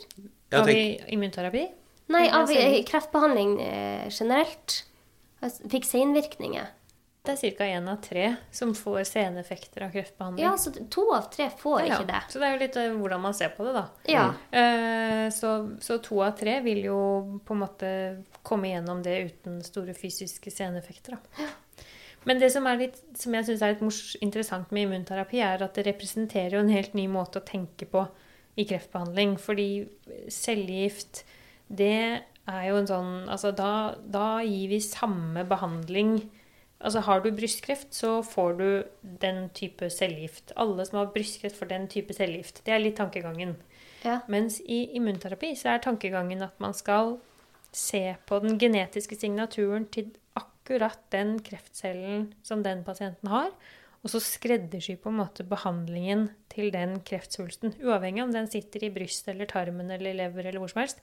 [0.50, 1.66] Ja, Har vi immunterapi?
[2.12, 4.82] Nei, av eh, kreftbehandling eh, generelt.
[5.40, 6.72] Altså, Fikk senvirkninger.
[7.26, 7.66] Det er ca.
[7.66, 10.44] én av tre som får seneffekter av kreftbehandling.
[10.44, 12.20] Ja, så to av tre får Ja, ikke det.
[12.30, 13.86] Så det er jo litt eh, hvordan man ser på det, da.
[14.06, 14.26] Ja.
[15.34, 15.50] Så,
[15.82, 17.00] så to av tre vil jo
[17.42, 17.90] på en måte
[18.46, 21.18] komme gjennom det uten store fysiske seneffekter.
[21.18, 21.48] Da.
[22.26, 25.84] Men det som, litt, som jeg syns er litt interessant med immunterapi, er at det
[25.86, 28.02] representerer jo en helt ny måte å tenke på
[28.58, 29.36] i kreftbehandling.
[29.38, 29.68] Fordi
[30.34, 31.22] cellegift,
[31.68, 36.18] det er jo en sånn Altså da, da gir vi samme behandling
[36.76, 38.66] Altså Har du brystkreft, så får du
[39.22, 40.52] den type cellegift.
[40.60, 42.60] Alle som har brystkreft, får den type cellegift.
[42.66, 43.56] Det er litt tankegangen.
[44.04, 44.18] ja.
[44.28, 47.16] Mens i immunterapi så er tankegangen at man skal
[47.72, 53.50] se på den genetiske signaturen til akkurat den kreftcellen som den pasienten har,
[54.04, 57.74] og så skreddersy på en måte behandlingen til den kreftsvulsten.
[57.82, 61.00] Uavhengig om den sitter i brystet eller tarmen eller lever eller hvor som helst.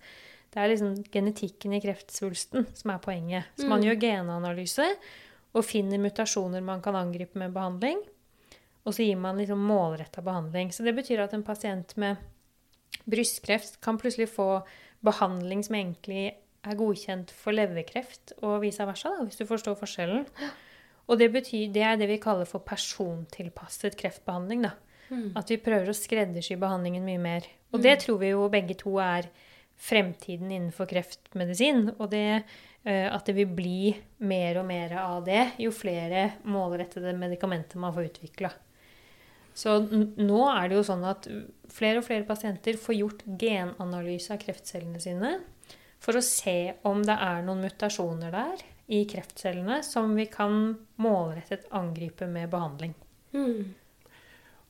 [0.53, 3.49] Det er liksom genetikken i kreftsvulsten som er poenget.
[3.57, 4.85] Så man gjør genanalyse
[5.53, 8.01] og finner mutasjoner man kan angripe med behandling.
[8.83, 10.73] Og så gir man liksom målretta behandling.
[10.73, 12.21] Så det betyr at en pasient med
[13.09, 14.63] brystkreft kan plutselig få
[15.03, 16.25] behandling som egentlig
[16.63, 20.23] er godkjent for leverkreft, og vice versa, da, hvis du forstår forskjellen.
[21.11, 24.63] Og det, betyr, det er det vi kaller for persontilpasset kreftbehandling.
[24.63, 24.71] Da.
[25.35, 27.49] At vi prøver å skreddersy behandlingen mye mer.
[27.75, 29.27] Og det tror vi jo begge to er
[29.79, 31.89] fremtiden innenfor kreftmedisin.
[31.97, 32.43] Og det,
[32.83, 33.93] eh, at det vil bli
[34.23, 38.53] mer og mer av det jo flere målrettede medikamenter man får utvikla.
[39.53, 41.27] Så nå er det jo sånn at
[41.69, 45.35] flere og flere pasienter får gjort genanalyse av kreftcellene sine
[46.03, 48.63] for å se om det er noen mutasjoner der
[48.93, 52.95] i kreftcellene som vi kan målrettet angripe med behandling.
[53.33, 53.73] Mm.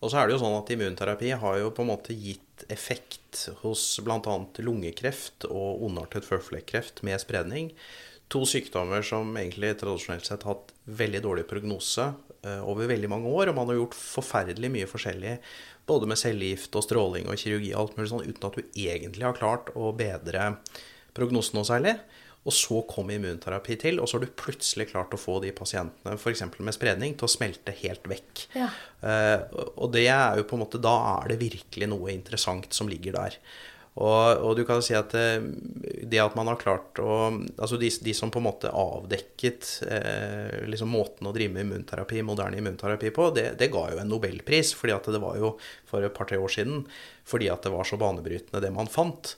[0.03, 3.45] Og så er det jo sånn at immunterapi har jo på en måte gitt effekt
[3.61, 4.35] hos bl.a.
[4.59, 7.71] lungekreft og ondartet føflekkreft med spredning.
[8.33, 12.09] To sykdommer som egentlig tradisjonelt sett har hatt veldig dårlig prognose
[12.43, 13.51] eh, over veldig mange år.
[13.51, 15.37] Og man har gjort forferdelig mye forskjellig
[15.87, 19.27] både med cellegift og stråling og kirurgi og alt mulig sånn, uten at du egentlig
[19.27, 20.49] har klart å bedre
[21.15, 21.95] prognosen noe særlig.
[22.43, 26.17] Og så kom immunterapi til, og så har du plutselig klart å få de pasientene
[26.17, 26.43] f.eks.
[26.59, 28.47] med spredning til å smelte helt vekk.
[28.57, 28.67] Ja.
[28.99, 32.91] Uh, og det er jo på en måte Da er det virkelig noe interessant som
[32.91, 33.39] ligger der.
[33.93, 35.43] Og, og du kan si at eh,
[36.09, 40.63] det at man har klart å Altså de, de som på en måte avdekket eh,
[40.65, 44.73] liksom måten å drive med immunterapi, moderne immunterapi på, det, det ga jo en nobelpris.
[44.77, 45.53] fordi at det var jo
[45.89, 46.87] for et par-tre år siden.
[47.29, 49.35] Fordi at det var så banebrytende, det man fant.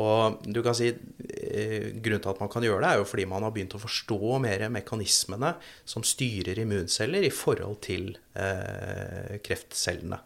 [0.00, 3.26] Og du kan si eh, Grunnen til at man kan gjøre det, er jo fordi
[3.28, 5.52] man har begynt å forstå mer mekanismene
[5.84, 10.22] som styrer immunceller i forhold til eh, kreftcellene.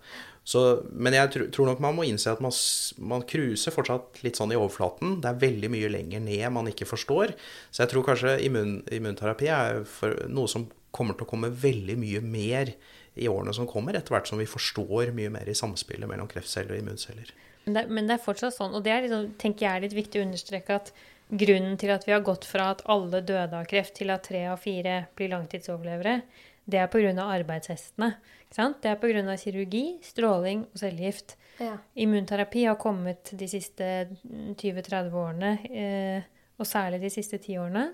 [0.47, 0.61] Så,
[0.95, 2.55] men jeg tror, tror nok man må innse at man,
[3.03, 5.17] man cruiser fortsatt litt sånn i overflaten.
[5.23, 7.35] Det er veldig mye lenger ned man ikke forstår.
[7.75, 9.83] Så jeg tror kanskje immun, immunterapi er
[10.31, 12.71] noe som kommer til å komme veldig mye mer
[13.19, 16.77] i årene som kommer, etter hvert som vi forstår mye mer i samspillet mellom kreftceller
[16.77, 17.35] og immunceller.
[17.67, 19.97] Men det, men det er fortsatt sånn, og det er liksom, tenker jeg er litt
[19.97, 20.93] viktig å understreke at
[21.27, 24.45] grunnen til at vi har gått fra at alle døde av kreft, til at tre
[24.53, 26.21] av fire blir langtidsoverlevere,
[26.67, 27.12] det er pga.
[27.23, 28.12] arbeidshestene.
[28.47, 28.79] Ikke sant?
[28.83, 29.37] Det er pga.
[29.39, 31.37] kirurgi, stråling og cellegift.
[31.62, 31.77] Ja.
[31.95, 36.23] Immunterapi har kommet de siste 20-30 årene, eh,
[36.59, 37.87] og særlig de siste 10 årene,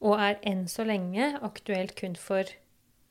[0.00, 2.44] og er enn så lenge aktuelt kun for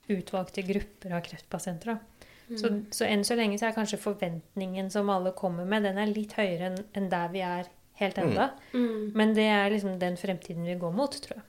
[0.07, 1.93] utvalgte grupper av kreftpasienter.
[1.97, 2.16] Da.
[2.47, 6.07] Så, så enn så lenge så er kanskje forventningen som alle kommer med, den er
[6.07, 7.67] litt høyere enn en der vi er
[7.99, 8.51] helt enda.
[8.71, 9.11] Mm.
[9.17, 11.45] Men det er liksom den fremtiden vi går mot, tror jeg.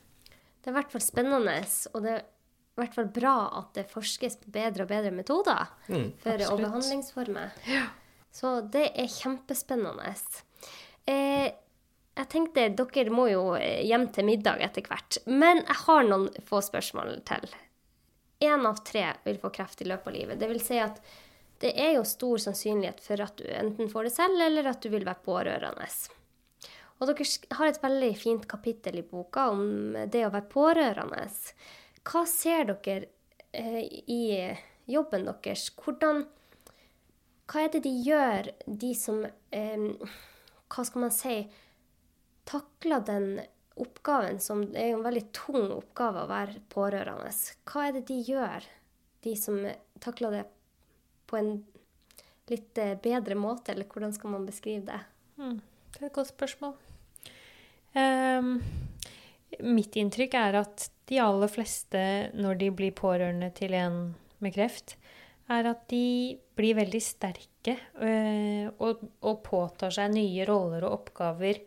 [0.59, 1.55] Det er i hvert fall spennende,
[1.93, 5.71] og det er i hvert fall bra at det forskes på bedre og bedre metoder
[5.89, 7.55] Mm, for, og behandlingsformer.
[8.35, 10.13] Så det er kjempespennende.
[11.09, 11.49] Eh,
[12.19, 16.61] jeg tenkte dere må jo hjem til middag etter hvert, men jeg har noen få
[16.65, 17.47] spørsmål til.
[18.39, 20.39] Én av tre vil få kreft i løpet av livet.
[20.39, 21.01] Det vil si at
[21.59, 24.93] det er jo stor sannsynlighet for at du enten får det selv, eller at du
[24.93, 25.89] vil være pårørende.
[26.99, 27.27] Og dere
[27.59, 31.27] har et veldig fint kapittel i boka om det å være pårørende.
[32.07, 33.11] Hva ser dere
[33.51, 34.23] eh, i
[34.91, 35.69] jobben deres?
[35.79, 36.25] Hvordan
[37.49, 39.87] Hva er det de gjør, de som eh,
[40.69, 41.39] Hva skal man si
[42.49, 43.31] Takler den
[43.83, 47.33] oppgaven som er en veldig tung oppgave å være pårørende.
[47.69, 48.67] Hva er det de gjør,
[49.27, 49.61] de som
[50.03, 50.45] takler det
[51.29, 51.53] på en
[52.49, 55.01] litt eh, bedre måte, eller hvordan skal man beskrive det?
[55.39, 55.59] Mm,
[55.95, 56.77] det er et godt spørsmål.
[57.99, 58.55] Um,
[59.65, 62.01] mitt inntrykk er at de aller fleste,
[62.37, 64.01] når de blir pårørende til en
[64.45, 64.97] med kreft,
[65.49, 67.75] er at de blir veldig sterke
[68.05, 71.63] øh, og, og, påtar seg nye roller og oppgaver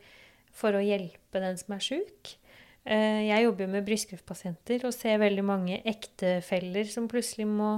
[0.55, 2.35] for å hjelpe den som er sjuk.
[2.81, 7.75] Uh, jeg jobber med brystkreftpasienter og ser veldig mange ektefeller som plutselig må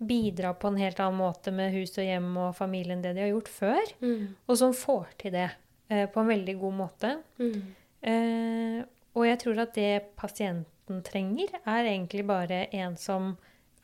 [0.00, 3.26] bidra på en helt annen måte med hus og hjem og familie enn det de
[3.26, 3.92] har gjort før.
[4.00, 4.30] Mm.
[4.48, 7.14] Og som får til det uh, på en veldig god måte.
[7.42, 7.60] Mm.
[8.00, 8.80] Uh,
[9.18, 13.34] og jeg tror at det pasienten trenger, er egentlig bare en som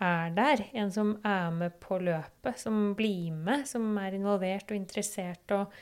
[0.02, 0.62] er der.
[0.76, 5.76] En som er med på løpet, som blir med, som er involvert og interessert og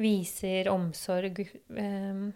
[0.00, 1.40] viser omsorg
[1.70, 2.28] um,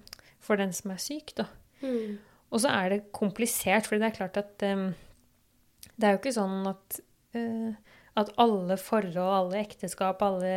[0.42, 1.48] for den som er syk, da.
[1.82, 2.18] Mm.
[2.48, 4.88] Og så er det komplisert, for det er klart at um,
[5.98, 7.00] det er jo ikke sånn at,
[7.36, 10.54] uh, at alle forhold, alle ekteskap, alle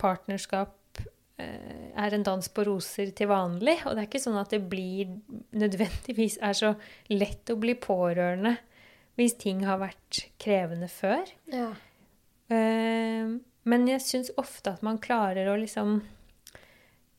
[0.00, 3.80] partnerskap uh, er en dans på roser til vanlig.
[3.84, 5.18] Og det er ikke sånn at det blir
[5.58, 6.72] nødvendigvis er så
[7.12, 8.56] lett å bli pårørende
[9.18, 11.26] hvis ting har vært krevende før.
[11.50, 11.72] Ja.
[12.48, 15.98] Uh, men jeg syns ofte at man klarer å liksom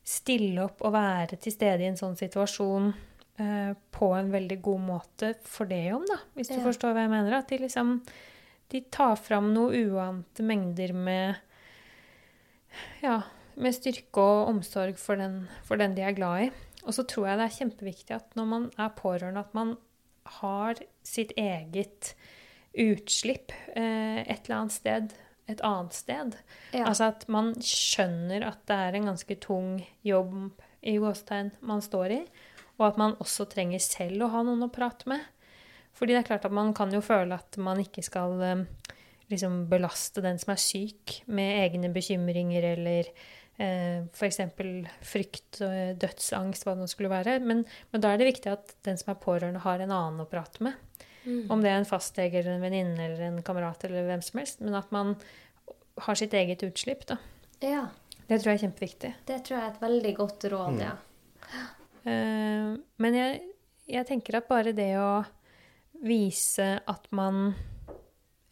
[0.09, 2.89] stille opp og være til stede i en sånn situasjon
[3.41, 6.63] uh, på en veldig god måte for det om, da, hvis du ja.
[6.65, 7.37] forstår hva jeg mener.
[7.37, 7.99] At de liksom
[8.69, 11.37] de tar fram noe uante mengder med
[13.01, 13.21] ja,
[13.59, 16.49] med styrke og omsorg for den, for den de er glad i.
[16.85, 19.73] Og så tror jeg det er kjempeviktig at når man er pårørende, at man
[20.39, 22.13] har sitt eget
[22.77, 25.17] utslipp eh, et eller annet sted
[25.49, 26.37] et annet sted.
[26.71, 26.85] Ja.
[26.85, 30.35] Altså at man skjønner at det er en ganske tung jobb
[30.85, 32.21] i gåstegn man står i,
[32.79, 35.25] og at man også trenger selv å ha noen å prate med.
[35.97, 38.63] Fordi det er klart at man kan jo føle at man ikke skal eh,
[39.31, 43.09] liksom belaste den som er syk, med egne bekymringer eller
[43.59, 44.39] eh, f.eks.
[45.05, 47.39] frykt, og dødsangst, hva det nå skulle være.
[47.43, 50.29] Men, men, da er det viktig at den som er pårørende, har en annen å
[50.29, 50.79] prate med.
[51.29, 51.43] Mm.
[51.53, 54.63] Om det er en fastlege eller en venninne eller en kamerat eller hvem som helst.
[54.65, 55.13] Men at man
[56.05, 57.19] har sitt eget utslipp, da.
[57.61, 57.87] Ja.
[58.29, 59.11] Det tror jeg er kjempeviktig.
[59.25, 60.81] Det tror jeg er et veldig godt råd, mm.
[60.85, 60.95] ja.
[62.05, 63.39] Uh, men jeg,
[63.89, 65.23] jeg tenker at bare det å
[66.05, 67.49] vise at man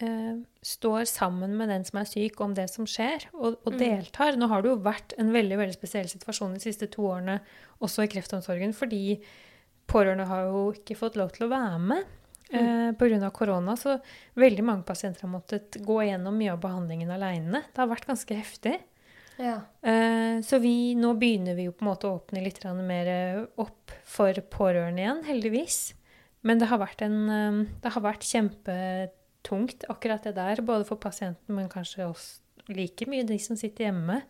[0.04, 0.34] uh,
[0.66, 3.80] står sammen med den som er syk, om det som skjer, og, og mm.
[3.84, 4.40] deltar.
[4.40, 7.40] Nå har det jo vært en veldig veldig spesiell situasjon de siste to årene,
[7.78, 9.20] også i kreftomsorgen, fordi
[9.88, 12.17] pårørende har jo ikke fått lov til å være med.
[12.52, 12.60] Mm.
[12.62, 13.30] Eh, Pga.
[13.32, 13.76] korona.
[13.78, 13.98] Så
[14.40, 17.64] veldig mange pasienter har måttet gå gjennom mye av behandlingen aleine.
[17.74, 18.78] Det har vært ganske heftig.
[19.38, 19.60] Ja.
[19.82, 23.94] Eh, så vi, nå begynner vi jo på en måte å åpne litt mer opp
[24.08, 25.80] for pårørende igjen, heldigvis.
[26.48, 30.62] Men det har vært, en, eh, det har vært kjempetungt, akkurat det der.
[30.62, 34.22] Både for pasienten, men kanskje også like mye de som sitter hjemme.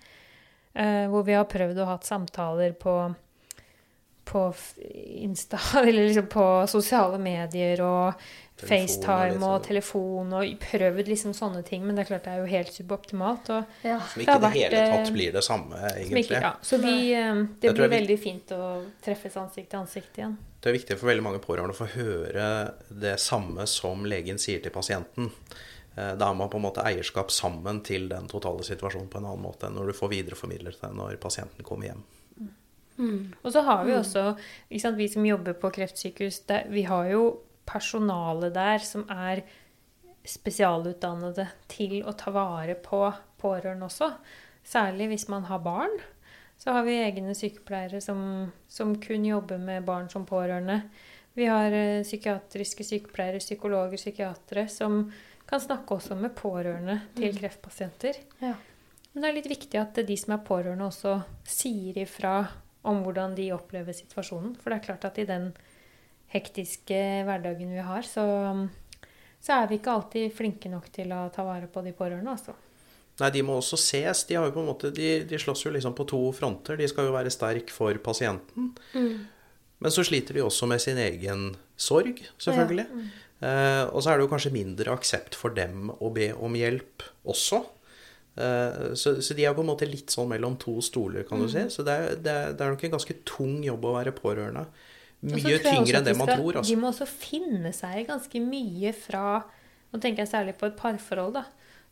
[0.78, 2.94] Eh, hvor vi har prøvd å ha samtaler på,
[4.28, 4.42] på
[5.24, 8.14] Insta, eller liksom på sosiale medier og
[8.58, 9.46] telefon, FaceTime liksom.
[9.48, 11.86] og telefon og prøvd liksom sånne ting.
[11.86, 13.52] Men det er klart det er jo helt suboptimalt.
[13.54, 14.00] Og ja.
[14.12, 16.26] Som ikke i det hele tatt blir det samme, egentlig.
[16.26, 16.52] Ikke, ja.
[16.62, 18.68] Så vi, uh, det blir veldig fint å
[19.06, 20.38] treffes ansikt til ansikt igjen.
[20.58, 22.46] Det er viktig for veldig mange pårørende å få høre
[22.90, 25.32] det samme som legen sier til pasienten.
[25.98, 29.30] Eh, da har man på en måte eierskap sammen til den totale situasjonen på en
[29.32, 32.04] annen måte enn når du får videreformidlet det når pasienten kommer hjem.
[32.98, 33.34] Mm.
[33.44, 34.00] Og så har vi mm.
[34.00, 34.26] også,
[34.82, 37.24] sant, vi som jobber på kreftsykehus, det, vi har jo
[37.68, 39.44] personale der som er
[40.28, 43.06] spesialutdannede til å ta vare på
[43.40, 44.12] pårørende også.
[44.68, 45.94] Særlig hvis man har barn.
[46.58, 50.82] Så har vi egne sykepleiere som, som kun jobber med barn som pårørende.
[51.38, 55.04] Vi har eh, psykiatriske sykepleiere, psykologer, psykiatere som
[55.48, 57.38] kan snakke også med pårørende til mm.
[57.38, 58.18] kreftpasienter.
[58.42, 58.56] Ja.
[59.14, 62.40] Men det er litt viktig at de som er pårørende, også sier ifra
[62.88, 64.56] om hvordan de opplever situasjonen.
[64.62, 65.52] For det er klart at i den
[66.32, 68.24] hektiske hverdagen vi har, så,
[69.44, 72.56] så er vi ikke alltid flinke nok til å ta vare på de pårørende, altså.
[73.18, 74.26] Nei, de må også ses.
[74.30, 76.78] De, har jo på en måte, de, de slåss jo liksom på to fronter.
[76.78, 78.76] De skal jo være sterk for pasienten.
[78.94, 79.26] Mm.
[79.82, 82.86] Men så sliter de også med sin egen sorg, selvfølgelig.
[82.86, 83.00] Ja.
[83.00, 83.08] Mm.
[83.38, 87.06] Eh, og så er det jo kanskje mindre aksept for dem å be om hjelp
[87.30, 87.64] også.
[88.38, 91.48] Eh, så, så, de er på en måte litt sånn mellom to stoler, kan du
[91.48, 91.54] mm.
[91.54, 91.66] si.
[91.74, 94.68] Så det er, det, er, det er, nok en ganske tung jobb å være pårørende.
[95.28, 96.60] Mye tyngre enn det man tror.
[96.60, 96.70] Altså.
[96.70, 99.42] De må også finne seg ganske mye fra
[99.88, 101.38] Nå tenker jeg særlig på et parforhold.
[101.40, 101.46] da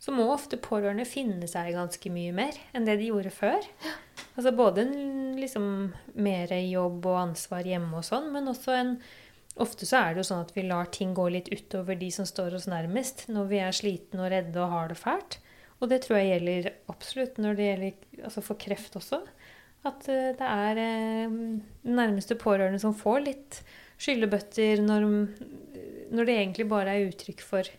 [0.06, 3.64] så må ofte pårørende finne seg ganske mye mer enn det de gjorde før.
[4.36, 4.84] Altså både
[5.39, 5.68] liksom
[6.20, 8.98] mer jobb og ansvar hjemme og sånn, men også en
[9.56, 12.26] Ofte så er det jo sånn at vi lar ting gå litt utover de som
[12.28, 15.38] står oss nærmest, når vi er slitne og redde og har det fælt.
[15.84, 19.22] Og det tror jeg gjelder absolutt når det gjelder altså for kreft også.
[19.86, 21.40] At eh, det er eh,
[21.86, 23.60] nærmeste pårørende som får litt
[24.02, 25.06] skyllebøtter når,
[26.12, 27.70] når det egentlig bare er uttrykk for,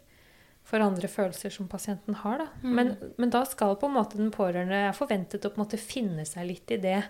[0.65, 2.45] for andre følelser som pasienten har.
[2.45, 2.49] Da.
[2.63, 2.77] Mm.
[2.79, 5.81] Men, men, da skal på en måte den pårørende er forventet å på en måte
[5.81, 7.01] finne seg litt i det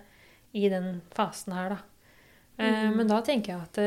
[0.56, 1.76] i den fasen her.
[1.76, 2.08] Da.
[2.56, 2.98] Eh, mm.
[3.02, 3.84] Men da tenker jeg at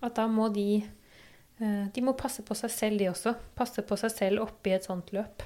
[0.00, 3.34] at da må de eh, De må passe på seg selv, de også.
[3.56, 5.44] Passe på seg selv oppi et sånt løp.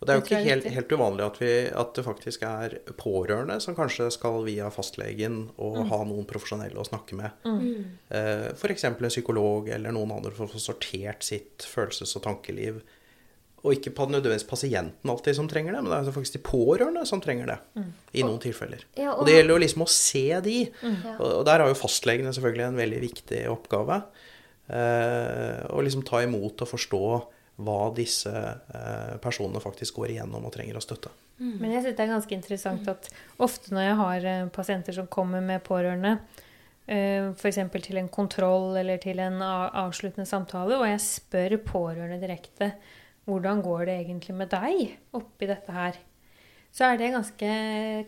[0.00, 3.58] Og Det er jo ikke helt, helt uvanlig at, vi, at, det faktisk er pårørende
[3.60, 5.90] som kanskje skal via fastlegen og mm.
[5.90, 7.42] ha noen profesjonelle å snakke med.
[7.44, 7.98] Mm.
[8.08, 8.86] Eh, F.eks.
[8.88, 12.78] en psykolog eller noen andre for å få sortert sitt følelses- og tankeliv.
[13.60, 17.20] Og ikke nødvendigvis pasienten alltid som trenger det, men det er faktisk de pårørende som
[17.20, 17.58] trenger det.
[17.76, 17.90] Mm.
[18.16, 18.86] I noen tilfeller.
[18.96, 20.56] Ja, og, og, det gjelder jo liksom å se de.
[20.80, 20.96] Mm.
[21.18, 24.00] Og der har jo fastlegene selvfølgelig en veldig viktig oppgave.
[24.70, 27.04] Eh, å liksom ta imot og forstå
[27.64, 31.12] hva disse eh, personene faktisk går igjennom og trenger å støtte.
[31.40, 31.56] Mm.
[31.56, 35.10] Men jeg synes det er ganske interessant at ofte når jeg har eh, pasienter som
[35.10, 36.16] kommer med pårørende,
[36.86, 37.60] eh, f.eks.
[37.76, 42.72] til en kontroll eller til en avsluttende samtale, og jeg spør pårørende direkte
[43.28, 45.98] hvordan går det egentlig med deg oppi dette her,
[46.74, 47.50] så er det ganske,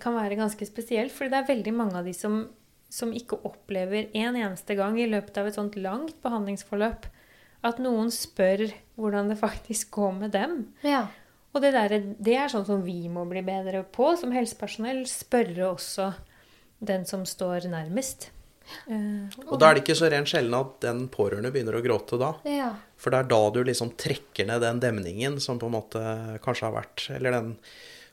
[0.02, 1.12] kan være ganske spesielt.
[1.14, 2.44] For det er veldig mange av de som,
[2.92, 7.08] som ikke opplever en eneste gang i løpet av et sånt langt behandlingsforløp
[7.62, 8.66] at noen spør
[8.98, 10.56] hvordan det faktisk går med dem.
[10.86, 11.06] Ja.
[11.52, 15.04] Og det, der, det, er sånn som vi må bli bedre på som helsepersonell.
[15.08, 16.12] Spørre også
[16.82, 18.30] den som står nærmest.
[18.86, 22.18] Uh, og da er det ikke så rent sjelden at den pårørende begynner å gråte
[22.20, 22.32] da.
[22.48, 22.70] Ja.
[22.96, 26.02] For det er da du liksom trekker ned den demningen som på en måte
[26.44, 27.50] kanskje har vært Eller den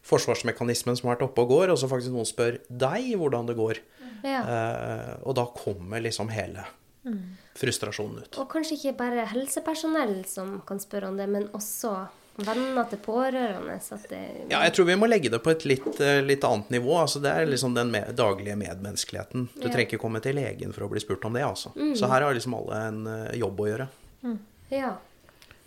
[0.10, 3.56] forsvarsmekanismen som har vært oppe og går, og så faktisk noen spør deg hvordan det
[3.60, 3.82] går.
[4.26, 4.42] Ja.
[4.44, 6.66] Uh, og da kommer liksom hele
[7.06, 7.20] mm.
[7.60, 8.40] frustrasjonen ut.
[8.42, 11.94] Og kanskje ikke bare helsepersonell som kan spørre om det, men også
[12.40, 13.78] venner til pårørende?
[14.10, 14.22] Det...
[14.50, 16.96] Ja, jeg tror vi må legge det på et litt, eh, litt annet nivå.
[17.02, 19.50] Altså, det er liksom den med, daglige medmenneskeligheten.
[19.56, 19.74] Du ja.
[19.74, 21.44] trenger ikke komme til legen for å bli spurt om det.
[21.48, 21.74] Altså.
[21.76, 21.94] Mm.
[22.00, 23.90] Så her har liksom alle en uh, jobb å gjøre.
[24.24, 24.40] Mm.
[24.74, 24.94] Ja.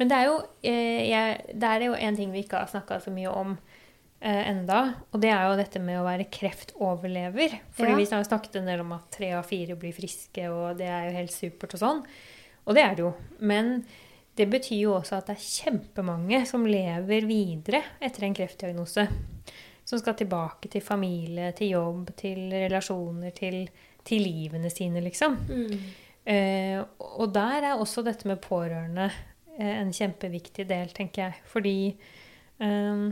[0.00, 3.00] Men det er jo, eh, jeg, det er jo en ting vi ikke har snakka
[3.04, 3.56] så mye om
[4.22, 7.58] eh, enda, og det er jo dette med å være kreftoverlever.
[7.76, 7.98] Fordi ja.
[7.98, 11.08] vi har snakket en del om at tre av fire blir friske, og det er
[11.08, 12.02] jo helt supert og sånn.
[12.62, 13.12] Og det er det jo.
[13.42, 13.74] Men
[14.38, 19.08] det betyr jo også at det er kjempemange som lever videre etter en kreftdiagnose.
[19.84, 23.66] Som skal tilbake til familie, til jobb, til relasjoner, til,
[24.06, 25.36] til livene sine, liksom.
[25.50, 25.74] Mm.
[26.22, 26.78] Eh,
[27.18, 29.08] og der er også dette med pårørende
[29.58, 31.44] eh, en kjempeviktig del, tenker jeg.
[31.50, 31.76] Fordi
[32.62, 33.04] eh,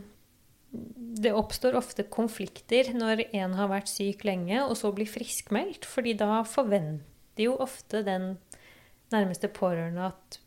[0.71, 5.85] det oppstår ofte konflikter når en har vært syk lenge, og så blir friskmeldt.
[5.85, 8.37] fordi da forventer jo ofte den
[9.11, 10.41] nærmeste pårørende at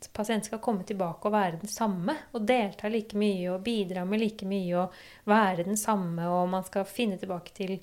[0.00, 2.16] at pasienten skal komme tilbake og være den samme.
[2.34, 4.96] Og delta like mye og bidra med like mye og
[5.28, 6.24] være den samme.
[6.28, 7.76] Og man skal finne tilbake til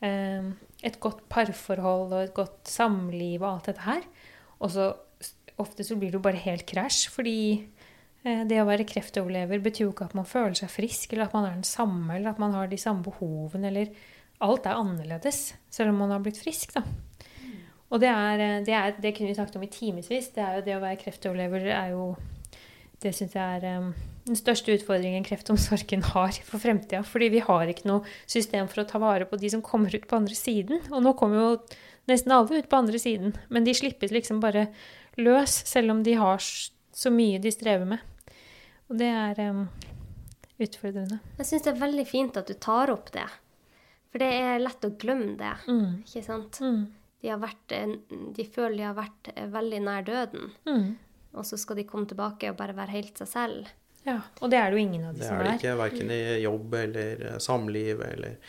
[0.00, 0.52] eh,
[0.86, 4.06] et godt parforhold og et godt samliv og alt dette her.
[4.60, 4.92] Og så
[5.60, 7.08] ofte så blir det jo bare helt krasj.
[7.12, 7.38] Fordi
[8.26, 11.46] det å være kreftoverlever betyr jo ikke at man føler seg frisk, eller at man
[11.46, 13.92] er den samme, eller at man har de samme behovene, eller
[14.44, 16.82] Alt er annerledes, selv om man har blitt frisk, da.
[17.86, 20.32] Og det, er, eh, det, er, det kunne vi snakket om i timevis.
[20.34, 22.16] Det det å være kreftoverlever er jo
[22.96, 23.90] Det syns jeg er um,
[24.24, 27.02] den største utfordringen kreftomsorgen har for fremtida.
[27.04, 30.08] Fordi vi har ikke noe system for å ta vare på de som kommer ut
[30.08, 30.80] på andre siden.
[30.90, 31.50] Og nå kommer jo
[32.10, 33.36] nesten alle ut på andre siden.
[33.52, 34.70] Men de slippes liksom bare
[35.20, 38.15] løs, selv om de har så mye de strever med.
[38.90, 39.64] Og det er um,
[40.62, 41.18] utfordrende.
[41.40, 43.26] Jeg syns det er veldig fint at du tar opp det.
[44.12, 45.90] For det er lett å glemme det, mm.
[46.06, 46.62] ikke sant?
[46.62, 46.86] Mm
[47.26, 47.74] de, vært,
[48.36, 50.52] de, føler de har vært eh, veldig nær døden.
[50.68, 50.86] Mm.
[51.36, 53.74] Og så skal de komme tilbake og bare være helt seg selv.
[54.06, 55.42] Ja, Og det er det jo ingen av de som er.
[55.42, 58.40] Det er det ikke, verken i jobb eller eh, samliv eller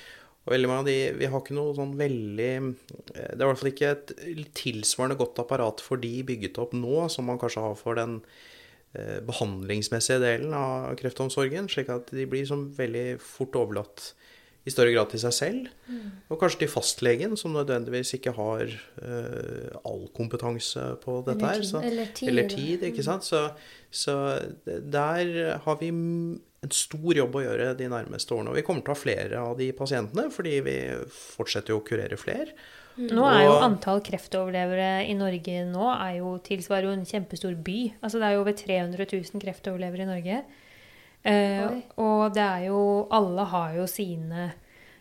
[0.47, 2.51] og veldig mange av de, Vi har ikke noe sånn veldig
[2.87, 4.13] Det er i hvert fall ikke et
[4.55, 8.53] tilsvarende godt apparat for de bygget opp nå, som man kanskje har for den eh,
[9.27, 11.67] behandlingsmessige delen av kreftomsorgen.
[11.69, 14.11] Slik at de blir som veldig fort overlatt
[14.67, 15.67] i større grad til seg selv.
[15.87, 16.07] Mm.
[16.33, 21.67] Og kanskje til fastlegen, som nødvendigvis ikke har uh, all kompetanse på dette eller her.
[21.69, 22.83] Så, eller, tid, eller tid.
[22.89, 23.27] ikke sant?
[23.27, 23.45] Så,
[23.87, 24.17] så,
[24.65, 25.31] der
[25.63, 28.51] har vi en stor jobb å gjøre de nærmeste årene.
[28.51, 30.75] Og vi kommer til å ha flere av de pasientene, fordi vi
[31.15, 32.51] fortsetter jo å kurere flere.
[32.97, 33.09] Mm.
[33.13, 37.79] Nå er jo antall kreftoverlevere i Norge nå er jo tilsvarer jo en kjempestor by.
[38.01, 40.39] Altså det er jo over 300 000 kreftoverlevere i Norge.
[41.27, 42.79] Eh, og det er jo
[43.11, 44.51] Alle har jo sine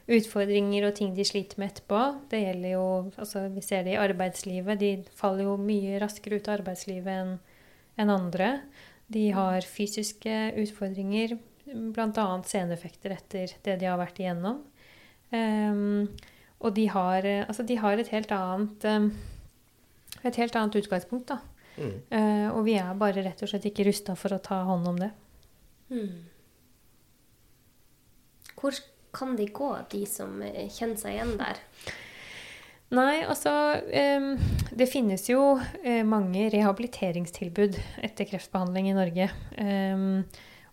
[0.07, 2.03] utfordringer og ting de sliter med etterpå.
[2.31, 2.87] Det gjelder jo
[3.17, 4.81] altså Vi ser det i arbeidslivet.
[4.81, 7.37] De faller jo mye raskere ut av arbeidslivet enn
[7.97, 8.51] enn andre.
[9.09, 11.37] De har fysiske utfordringer,
[11.67, 12.25] bl.a.
[12.45, 14.63] seneffekter etter det de har vært igjennom.
[15.33, 16.09] Um,
[16.67, 19.11] og de har, altså de har et helt annet um,
[20.27, 21.39] et helt annet utgangspunkt, da.
[21.77, 21.93] Mm.
[22.11, 24.99] Uh, og vi er bare rett og slett ikke rusta for å ta hånd om
[25.01, 25.13] det.
[25.93, 26.25] Mm.
[28.57, 28.81] Hvor
[29.17, 31.61] kan de gå, de som eh, kjenner seg igjen der?
[32.97, 33.51] Nei, altså
[33.83, 34.37] um,
[34.71, 39.31] Det finnes jo uh, mange rehabiliteringstilbud etter kreftbehandling i Norge.
[39.59, 40.23] Um,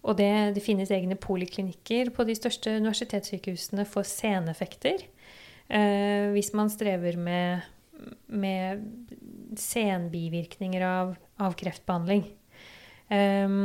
[0.03, 5.05] og det, det, finnes egne poliklinikker på de største universitetssykehusene for seneffekter.
[5.71, 7.63] Uh, hvis man strever med,
[8.27, 8.83] med
[9.59, 12.25] senbivirkninger av, av kreftbehandling.
[13.13, 13.57] Eh,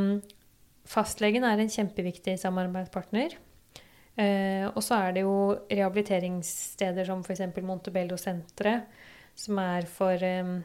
[0.89, 3.37] fastlegen er en kjempeviktig samarbeidspartner.
[4.19, 5.35] Eh, og så er det jo
[5.69, 7.45] rehabiliteringssteder som f.eks.
[7.55, 8.89] Montebello-senteret,
[9.39, 10.59] som er for eh,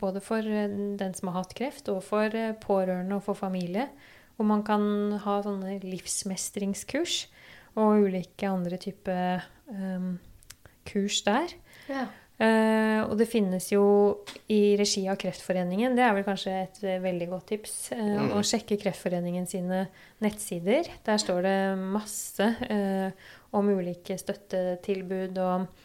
[0.00, 0.68] både for eh,
[1.00, 3.88] den som har hatt kreft, og for eh, pårørende og for familie.
[4.36, 7.24] Hvor man kan ha sånne livsmestringskurs
[7.80, 10.18] og ulike andre typer um,
[10.86, 11.52] kurs der.
[11.90, 12.06] Ja.
[12.36, 13.82] Uh, og det finnes jo
[14.52, 18.34] i regi av Kreftforeningen, det er vel kanskje et uh, veldig godt tips, uh, mm.
[18.36, 19.86] å sjekke Kreftforeningen sine
[20.20, 20.90] nettsider.
[21.06, 22.50] Der står det masse
[23.56, 25.84] om ulike støttetilbud og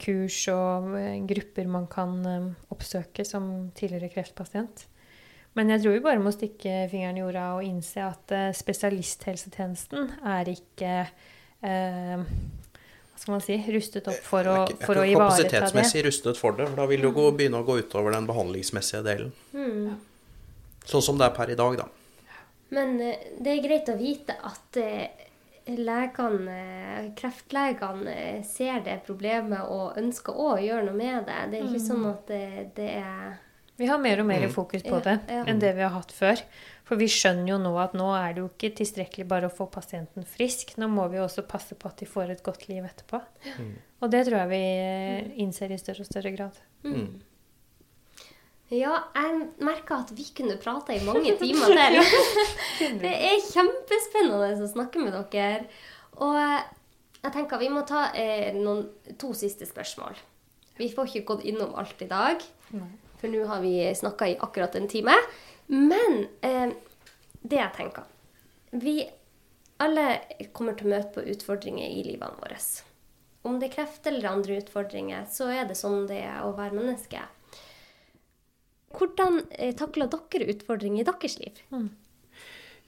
[0.00, 0.94] kurs og
[1.28, 2.14] grupper man kan
[2.72, 4.86] oppsøke som tidligere kreftpasient.
[5.58, 10.50] Men jeg tror vi bare må stikke fingeren i jorda og innse at spesialisthelsetjenesten er
[10.54, 10.94] ikke
[13.18, 15.50] skal man si, rustet opp for å, for å ivareta det.
[15.50, 19.02] Kapasitetsmessig rustet for det, for da vil det jo begynne å gå utover den behandlingsmessige
[19.06, 19.32] delen.
[19.52, 19.96] Mm.
[20.88, 21.88] Sånn som det er per i dag, da.
[22.74, 25.26] Men eh, det er greit å vite at eh,
[25.76, 26.60] legene,
[27.18, 28.16] kreftlegene
[28.48, 31.42] ser det problemet og ønsker å gjøre noe med det.
[31.52, 31.88] Det er ikke mm.
[31.90, 32.48] sånn at det,
[32.78, 33.36] det er
[33.78, 34.54] Vi har mer og mer mm.
[34.54, 35.44] fokus på det ja, ja.
[35.50, 36.44] enn det vi har hatt før.
[36.88, 39.66] For vi skjønner jo nå at nå er det jo ikke tilstrekkelig bare å få
[39.68, 40.72] pasienten frisk.
[40.80, 43.20] Nå må vi også passe på at de får et godt liv etterpå.
[43.58, 43.74] Mm.
[44.00, 46.56] Og det tror jeg vi eh, innser i større og større grad.
[46.88, 47.18] Mm.
[48.72, 52.00] Ja, jeg merka at vi kunne prate i mange timer til.
[53.04, 55.68] det er kjempespennende å snakke med dere.
[56.24, 58.86] Og jeg tenker vi må ta eh, noen,
[59.20, 60.16] to siste spørsmål.
[60.78, 62.40] Vi får ikke gått innom alt i dag,
[63.18, 65.16] for nå har vi snakka i akkurat en time.
[65.68, 66.74] Men eh,
[67.44, 68.06] det jeg tenker
[68.72, 69.02] Vi
[69.78, 70.06] alle
[70.56, 72.58] kommer til å møte på utfordringer i livene våre.
[73.46, 76.74] Om det er kreft eller andre utfordringer, så er det sånn det er å være
[76.74, 77.22] menneske.
[78.98, 81.62] Hvordan eh, takler dere utfordringer i deres liv?
[81.70, 81.88] Mm.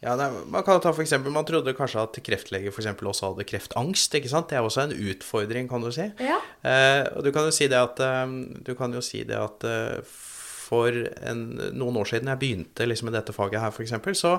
[0.00, 3.46] Ja, nei, man kan ta for eksempel, man trodde kanskje at kreftleger for også hadde
[3.46, 4.14] kreftangst.
[4.16, 4.48] ikke sant?
[4.48, 6.08] Det er også en utfordring, kan du si.
[6.24, 6.40] Ja.
[6.64, 8.00] Eh, og du kan jo si det at,
[8.64, 10.00] du kan jo si det at eh,
[10.70, 10.94] for
[11.26, 11.44] en,
[11.74, 14.36] noen år siden jeg begynte liksom med dette faget her, f.eks., så,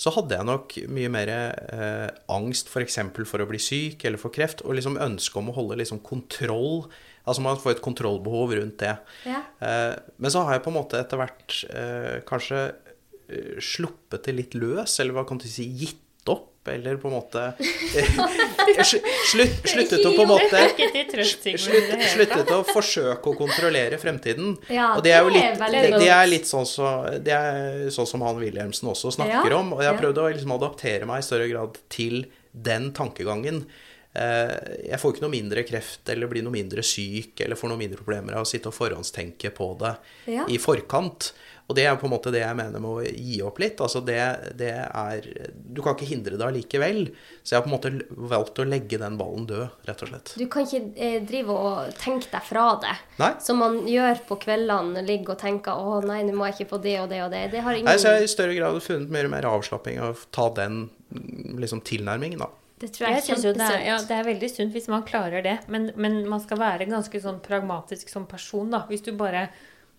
[0.00, 3.00] så hadde jeg nok mye mer eh, angst f.eks.
[3.14, 6.00] For, for å bli syk eller for kreft, og liksom ønske om å holde liksom
[6.06, 6.86] kontroll.
[7.24, 8.94] Altså man får et kontrollbehov rundt det.
[9.28, 9.42] Ja.
[9.60, 12.64] Eh, men så har jeg på en måte etter hvert eh, kanskje
[13.28, 16.00] eh, sluppet det litt løs, eller hva kan du si, gitt
[16.68, 17.42] eller på en måte
[18.90, 20.62] slutt, Sluttet å på en måte
[21.26, 24.56] slutt, Sluttet å forsøke å kontrollere fremtiden.
[24.96, 25.64] og det er jo litt
[25.98, 29.74] det, er litt sånn, så, det er sånn som han Wilhelmsen også snakker om.
[29.76, 33.64] Og jeg har prøvd å liksom adaptere meg i større grad til den tankegangen.
[34.14, 34.52] Eh,
[34.92, 37.98] jeg får ikke noe mindre kreft eller blir noe mindre syk eller får noe mindre
[37.98, 39.94] problemer av å sitte og forhåndstenke på det
[40.30, 40.46] ja.
[40.46, 41.32] i forkant.
[41.64, 43.78] Og det er på en måte det jeg mener med å gi opp litt.
[43.80, 44.18] Altså det,
[44.60, 47.06] det er Du kan ikke hindre det allikevel.
[47.40, 47.92] Så jeg har på en måte
[48.34, 50.34] valgt å legge den ballen død, rett og slett.
[50.36, 53.30] Du kan ikke eh, drive og tenke deg fra det, nei?
[53.44, 55.04] som man gjør på kveldene.
[55.08, 57.48] Ligge og tenke 'Å nei, nå må jeg ikke få det og det og det'.
[57.54, 60.00] Det har ingen Nei, så jeg har i større grad funnet mer og mer avslapping
[60.04, 60.84] av å ta den
[61.60, 62.50] liksom, tilnærmingen, da.
[62.80, 63.60] Det tror jeg, jeg er kjempesunt.
[63.62, 65.58] Det, ja, det er veldig sunt hvis man klarer det.
[65.72, 68.82] Men, men man skal være ganske sånn pragmatisk som person, da.
[68.90, 69.46] Hvis du bare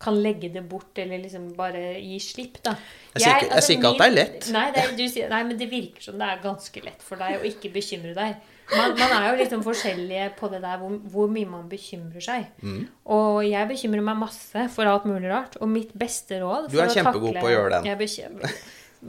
[0.02, 2.76] kan legge det bort, eller liksom bare gi slipp, da.
[3.14, 4.50] Jeg, sier ikke, altså, ikke at det er lett.
[4.54, 7.48] Nei, det, er, nei, men det virker som det er ganske lett for deg å
[7.48, 8.52] ikke bekymre deg.
[8.74, 12.48] Man, man er jo liksom forskjellige på det der hvor, hvor mye man bekymrer seg.
[12.66, 12.88] Mm.
[13.14, 15.60] Og jeg bekymrer meg masse for alt mulig rart.
[15.62, 18.00] Og mitt beste råd Du er kjempegod takle, på å gjøre den.
[18.00, 18.58] Bekymrer,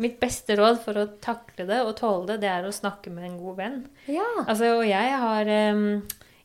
[0.04, 3.30] mitt beste råd for å takle det og tåle det, det er å snakke med
[3.30, 3.80] en god venn.
[4.12, 4.28] Ja.
[4.44, 5.86] Altså, og jeg har um,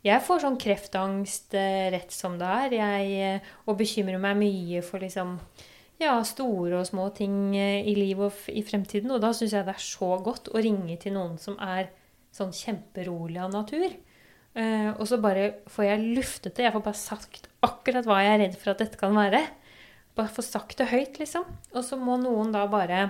[0.06, 2.76] jeg får sånn kreftangst eh, rett som det er.
[2.80, 5.36] Jeg, eh, og bekymrer meg mye for liksom
[6.02, 9.14] ja, store og små ting eh, i livet og i fremtiden.
[9.14, 11.92] Og da syns jeg det er så godt å ringe til noen som er
[12.34, 13.92] sånn kjemperolig av natur.
[14.52, 16.66] Uh, og så bare får jeg luftet det.
[16.66, 19.40] Jeg får bare sagt akkurat hva jeg er redd for at dette kan være.
[20.18, 21.46] Bare få sagt det høyt, liksom.
[21.72, 23.06] Og så må noen da bare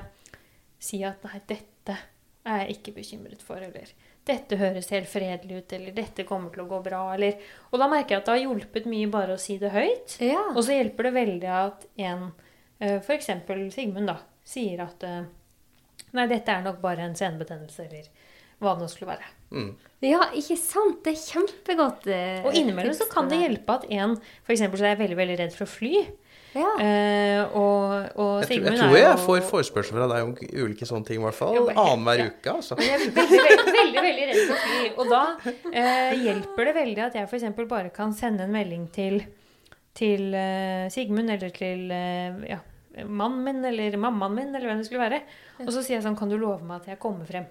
[0.81, 1.97] si at nei, dette
[2.45, 3.89] er jeg ikke bekymret for, eller
[4.27, 7.39] dette høres helt fredelig ut, eller dette kommer til å gå bra, eller
[7.71, 10.17] Og da merker jeg at det har hjulpet mye bare å si det høyt.
[10.21, 10.43] Ja.
[10.53, 12.27] Og så hjelper det veldig at en,
[12.79, 13.31] eh, f.eks.
[13.73, 15.23] Sigmund, da, sier at eh,
[16.11, 18.09] Nei, dette er nok bare en senebetennelse, eller
[18.59, 19.29] hva det nå skulle være.
[19.55, 19.69] Mm.
[20.03, 20.97] ja, ikke sant?
[21.05, 22.07] Det er kjempegodt.
[22.11, 24.59] eh, Og innimellom så kan det hjelpe at en f.eks.
[24.59, 26.01] så er jeg veldig, veldig redd for å fly.
[26.51, 26.71] Ja.
[26.83, 30.87] Eh, og, og Jeg, tror- jeg tror jeg er får forespørsel fra deg om ulike
[30.87, 31.59] sånne ting, i hvert fall.
[31.71, 32.25] Annenhver ja.
[32.31, 32.75] uke, altså.
[32.79, 34.89] Men jeg er veldig, veldig, veldig, veldig redd for fly.
[34.97, 35.21] Og da
[35.71, 37.47] eh, hjelper det veldig at jeg f.eks.
[37.61, 39.21] bare kan sende en melding til,
[39.97, 42.59] til uh, Sigmund eller til uh, ja,
[43.07, 45.23] mannen min eller mammaen min eller hvem det skulle være.
[45.63, 47.47] Og så sier jeg sånn Kan du love meg at jeg kommer frem?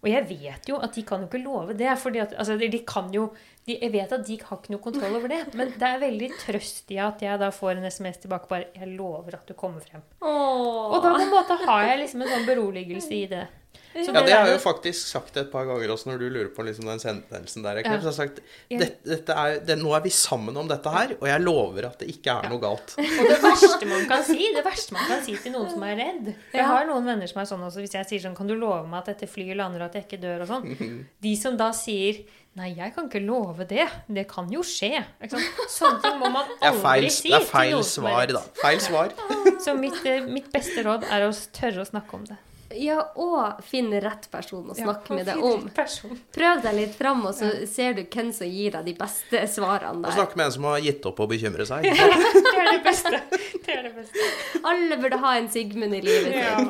[0.00, 1.90] Og jeg vet jo at de kan jo ikke love det.
[2.00, 3.28] fordi at, altså, de kan jo,
[3.70, 5.40] de, Jeg vet at de har ikke noe kontroll over det.
[5.58, 8.92] Men det er veldig trøst i at jeg da får en SMS tilbake bare 'Jeg
[8.98, 10.04] lover at du kommer frem'.
[10.20, 10.90] Åh.
[10.90, 13.46] Og da på en måte har jeg liksom en sånn beroligelse i det.
[13.90, 16.50] Så Ja, det har jeg jo faktisk sagt et par ganger også, når du lurer
[16.54, 17.80] på liksom den sendelsen der.
[17.80, 17.90] Ja.
[17.90, 17.98] Ja.
[17.98, 18.36] Så har jeg sagt
[18.70, 21.98] dette, dette er, det, nå er vi sammen om dette her, og jeg lover at
[21.98, 22.94] det ikke er noe galt.
[22.94, 25.98] Og det verste man kan si, det verste man kan si til noen som er
[25.98, 28.54] redd Jeg har noen venner som er sånn også, hvis jeg sier sånn Kan du
[28.54, 31.02] love meg at dette flyet lander, og at jeg ikke dør, og sånn.
[31.26, 32.22] De som da sier
[32.58, 33.84] Nei, jeg kan ikke love det.
[34.10, 35.04] Det kan jo skje.
[35.22, 35.64] Ikke sant?
[35.70, 38.42] Sånne ting må man Det aldri feil, si det er til feil noen svar, da.
[38.58, 39.14] Feil svar.
[39.62, 42.38] Så mitt, eh, mitt beste råd er å tørre å snakke om det.
[42.78, 45.64] Ja, og finn rett person å snakke med deg om.
[45.74, 46.12] Person.
[46.34, 50.06] Prøv deg litt fram, og så ser du hvem som gir deg de beste svarene
[50.06, 51.82] Og snakke med en som har gitt opp å bekymre seg.
[51.90, 53.18] Det er det beste.
[53.30, 54.30] Det er det beste.
[54.62, 56.62] Alle burde ha en Sigmund i livet Ja.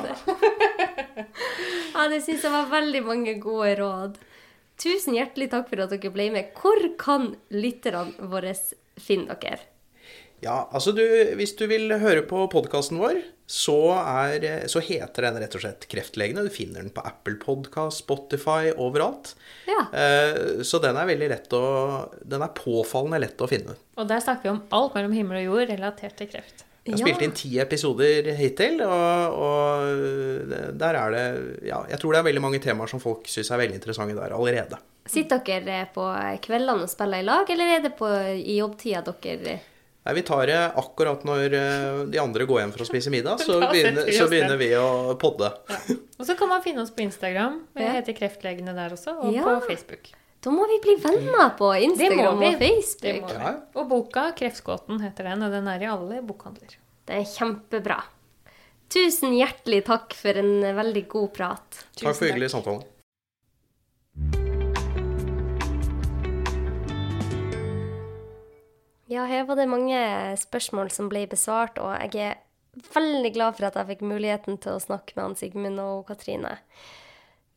[1.91, 4.17] Ja, det syns jeg var veldig mange gode råd.
[4.81, 6.55] Tusen hjertelig takk for at dere ble med.
[6.57, 8.55] Hvor kan lytterne våre
[9.01, 9.67] finne dere?
[10.41, 11.03] Ja, altså du,
[11.37, 15.85] Hvis du vil høre på podkasten vår, så, er, så heter den rett og slett
[15.91, 16.47] Kreftlegene.
[16.47, 19.35] Du finner den på Apple Podcast, Spotify, overalt.
[19.69, 19.83] Ja.
[19.93, 21.61] Eh, Så den er veldig lett å
[22.23, 23.77] Den er påfallende lett å finne.
[24.01, 26.65] Og der snakker vi om alt mellom himmel og jord relatert til kreft.
[26.81, 31.25] Jeg har spilt inn ti episoder hittil, og, og der er det
[31.67, 34.33] Ja, jeg tror det er veldig mange temaer som folk syns er veldig interessante der
[34.33, 34.79] allerede.
[35.05, 36.05] Sitter dere på
[36.41, 39.59] kveldene og spiller i lag, eller er det på, i jobbtida dere
[40.01, 43.37] Nei, Vi tar det akkurat når eh, de andre går hjem for å spise middag,
[43.45, 45.51] så begynner, vi så begynner vi å podde.
[46.17, 47.59] Og så kan man finne oss på Instagram.
[47.77, 49.13] Vi heter Kreftlegene der også.
[49.21, 49.45] Og Ja.
[49.45, 50.09] på Facebook.
[50.41, 53.21] Da må vi bli venner på Instagram og Det Facebook.
[53.21, 53.33] må vi.
[53.43, 53.51] Ja.
[53.75, 56.77] Og boka 'Kreftgåten' heter den, og den er i alle bokhandler.
[57.05, 57.99] Det er kjempebra.
[58.89, 61.85] Tusen hjertelig takk for en veldig god prat.
[61.95, 62.81] Takk for hyggelig samtale.
[69.11, 69.99] Ja, her var det mange
[70.39, 72.37] spørsmål som ble besvart, og jeg er
[72.95, 76.57] veldig glad for at jeg fikk muligheten til å snakke med han Sigmund og Katrine.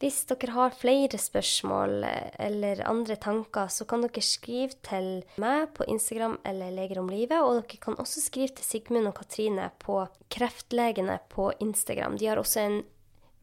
[0.03, 5.71] Hvis dere har flere spørsmål eh, eller andre tanker, så kan dere skrive til meg
[5.77, 9.71] på Instagram eller Leger om livet, og dere kan også skrive til Sigmund og Katrine
[9.83, 10.03] på
[10.35, 12.19] Kreftlegene på Instagram.
[12.19, 12.81] De har også en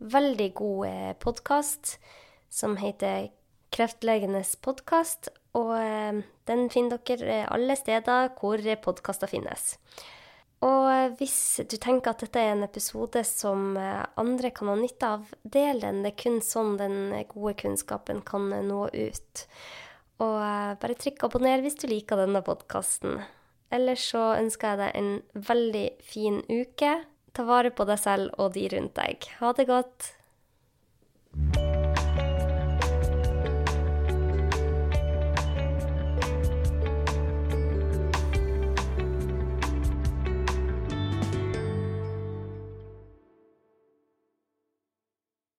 [0.02, 1.96] veldig god podkast
[2.52, 3.30] som heter
[3.72, 9.78] Kreftlegenes podkast, og eh, den finner dere eh, alle steder hvor podkaster finnes.
[10.62, 14.78] Og eh, hvis du tenker at dette er en episode som eh, andre kan ha
[14.78, 16.04] nytte av, del den.
[16.06, 16.98] Det er kun sånn den
[17.32, 19.46] gode kunnskapen kan eh, nå ut.
[20.22, 20.38] Og
[20.78, 23.24] bare trykk abonner hvis du liker denne podkasten.
[23.74, 26.94] Ellers så ønsker jeg deg en veldig fin uke.
[27.34, 29.32] Ta vare på deg selv og de rundt deg.
[29.40, 30.12] Ha det godt.